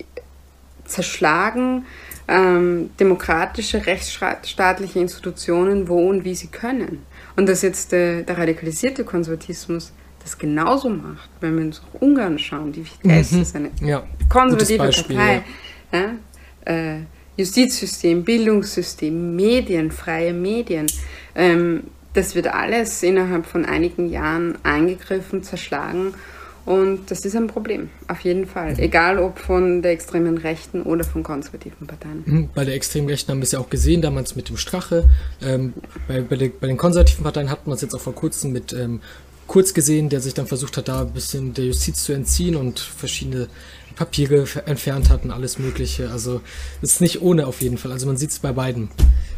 zerschlagen 0.85 1.87
ähm, 2.27 2.91
demokratische, 2.99 3.87
rechtsstaatliche 3.87 4.99
Institutionen, 4.99 5.89
wo 5.89 6.09
und 6.09 6.25
wie 6.25 6.35
sie 6.35 6.49
können. 6.49 7.05
Und 7.37 7.49
dass 7.49 7.63
jetzt 7.63 7.93
der, 7.93 8.23
der 8.23 8.39
radikalisierte 8.39 9.05
Konservatismus 9.05 9.93
das 10.23 10.39
genauso 10.39 10.89
macht, 10.89 11.29
wenn 11.41 11.57
wir 11.57 11.67
uns 11.67 11.83
auch 11.83 12.01
Ungarn 12.01 12.39
schauen, 12.39 12.73
die 12.73 12.85
Fidesz 12.85 13.33
mhm. 13.33 13.43
ist 13.43 13.57
eine 13.57 13.71
ja. 13.83 14.05
konservative 14.31 14.79
Beispiel, 14.79 15.17
Partei. 15.17 15.43
Ja. 15.93 16.15
Äh, 16.65 17.01
Justizsystem, 17.37 18.25
Bildungssystem, 18.25 19.37
Medien, 19.37 19.91
freie 19.91 20.33
Medien. 20.33 20.87
Ähm, 21.35 21.85
das 22.15 22.35
wird 22.35 22.47
alles 22.47 23.03
innerhalb 23.03 23.45
von 23.45 23.65
einigen 23.65 24.09
Jahren 24.09 24.57
eingegriffen, 24.63 25.43
zerschlagen 25.43 26.15
und 26.67 27.11
das 27.11 27.21
ist 27.25 27.37
ein 27.37 27.47
Problem, 27.47 27.91
auf 28.09 28.21
jeden 28.21 28.47
Fall. 28.47 28.79
Egal 28.79 29.19
ob 29.19 29.39
von 29.39 29.83
der 29.83 29.93
extremen 29.93 30.39
Rechten 30.39 30.83
oder 30.83 31.05
von 31.05 31.23
konservativen 31.23 31.87
Parteien. 31.87 32.23
Mhm, 32.25 32.49
bei 32.55 32.65
der 32.65 32.75
extremen 32.75 33.09
Rechten 33.09 33.31
haben 33.31 33.39
wir 33.39 33.45
es 33.45 33.53
ja 33.53 33.59
auch 33.59 33.71
gesehen, 33.71 34.01
damals 34.03 34.37
mit 34.37 34.49
dem 34.49 34.57
Strache. 34.57 35.09
Ähm, 35.43 35.75
bei, 36.09 36.23
bei, 36.23 36.37
der, 36.37 36.49
bei, 36.49 36.67
den 36.67 36.77
konservativen 36.77 37.23
Parteien 37.23 37.51
hat 37.51 37.67
man 37.67 37.75
es 37.75 37.83
jetzt 37.83 37.95
auch 37.95 38.01
vor 38.01 38.15
kurzem 38.15 38.53
mit 38.53 38.73
ähm, 38.73 39.01
Kurz 39.47 39.75
gesehen, 39.75 40.09
der 40.09 40.21
sich 40.21 40.33
dann 40.33 40.47
versucht 40.47 40.79
hat, 40.79 40.89
da 40.89 41.03
ein 41.03 41.13
bisschen 41.13 41.53
der 41.53 41.67
Justiz 41.67 42.03
zu 42.03 42.15
entziehen 42.15 42.57
und 42.57 42.81
verschiedene 42.81 43.49
Papiere 43.95 44.47
entfernt 44.65 45.11
hat 45.11 45.25
und 45.25 45.31
alles 45.31 45.59
Mögliche. 45.59 46.11
Also 46.11 46.41
es 46.81 46.93
ist 46.93 47.01
nicht 47.03 47.21
ohne 47.21 47.47
auf 47.47 47.61
jeden 47.61 47.77
Fall. 47.77 47.93
Also 47.93 48.07
man 48.07 48.17
sieht 48.17 48.31
es 48.31 48.39
bei 48.39 48.53
beiden 48.53 48.89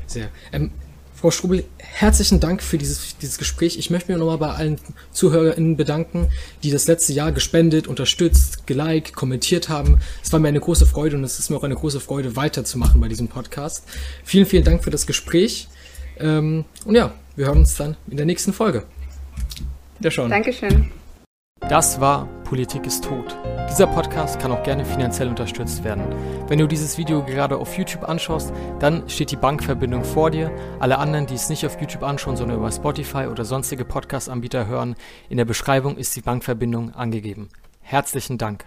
sehr. 0.07 0.29
Ähm, 0.53 0.71
Frau 1.17 1.31
Strubel, 1.31 1.65
herzlichen 1.79 2.41
Dank 2.41 2.63
für 2.63 2.77
dieses, 2.77 3.17
dieses 3.17 3.39
Gespräch. 3.39 3.79
Ich 3.79 3.89
möchte 3.89 4.13
mich 4.13 4.19
nochmal 4.19 4.37
bei 4.37 4.51
allen 4.51 4.79
ZuhörerInnen 5.13 5.77
bedanken, 5.77 6.29
die 6.63 6.71
das 6.71 6.87
letzte 6.89 7.15
Jahr 7.15 7.33
gespendet, 7.33 7.87
unterstützt, 7.87 8.67
geliked, 8.67 9.15
kommentiert 9.15 9.71
haben. 9.71 9.99
Es 10.23 10.31
war 10.35 10.41
mir 10.41 10.49
eine 10.49 10.61
große 10.61 10.85
Freude 10.85 11.17
und 11.17 11.25
es 11.25 11.39
ist 11.39 11.49
mir 11.49 11.57
auch 11.57 11.65
eine 11.65 11.75
große 11.75 12.01
Freude, 12.01 12.37
weiterzumachen 12.37 13.01
bei 13.01 13.09
diesem 13.09 13.29
Podcast. 13.29 13.85
Vielen, 14.25 14.45
vielen 14.45 14.65
Dank 14.65 14.85
für 14.85 14.91
das 14.91 15.07
Gespräch. 15.07 15.69
Ähm, 16.19 16.67
und 16.85 16.95
ja, 16.95 17.15
wir 17.35 17.47
hören 17.47 17.59
uns 17.59 17.77
dann 17.77 17.97
in 18.11 18.19
der 18.19 18.27
nächsten 18.27 18.53
Folge. 18.53 18.85
Wiederschauen. 19.99 20.31
Dankeschön. 20.31 20.91
Das 21.69 22.01
war 22.01 22.27
Politik 22.45 22.87
ist 22.87 23.03
tot. 23.03 23.37
Dieser 23.69 23.89
Podcast 23.89 24.39
kann 24.39 24.53
auch 24.53 24.63
gerne 24.63 24.85
finanziell 24.85 25.29
unterstützt 25.29 25.83
werden. 25.83 26.05
Wenn 26.47 26.61
du 26.61 26.69
dieses 26.69 26.97
Video 26.97 27.25
gerade 27.25 27.57
auf 27.57 27.77
YouTube 27.77 28.09
anschaust, 28.09 28.53
dann 28.79 29.09
steht 29.09 29.33
die 29.33 29.37
Bankverbindung 29.37 30.05
vor 30.05 30.31
dir. 30.31 30.53
Alle 30.79 30.99
anderen, 30.99 31.27
die 31.27 31.35
es 31.35 31.49
nicht 31.49 31.67
auf 31.67 31.81
YouTube 31.81 32.05
anschauen, 32.05 32.37
sondern 32.37 32.59
über 32.59 32.71
Spotify 32.71 33.27
oder 33.27 33.45
sonstige 33.45 33.85
Podcast-Anbieter 33.85 34.69
hören, 34.69 34.95
in 35.29 35.39
der 35.39 35.45
Beschreibung 35.45 35.97
ist 35.97 36.15
die 36.15 36.21
Bankverbindung 36.21 36.95
angegeben. 36.95 37.49
Herzlichen 37.81 38.39
Dank. 38.39 38.67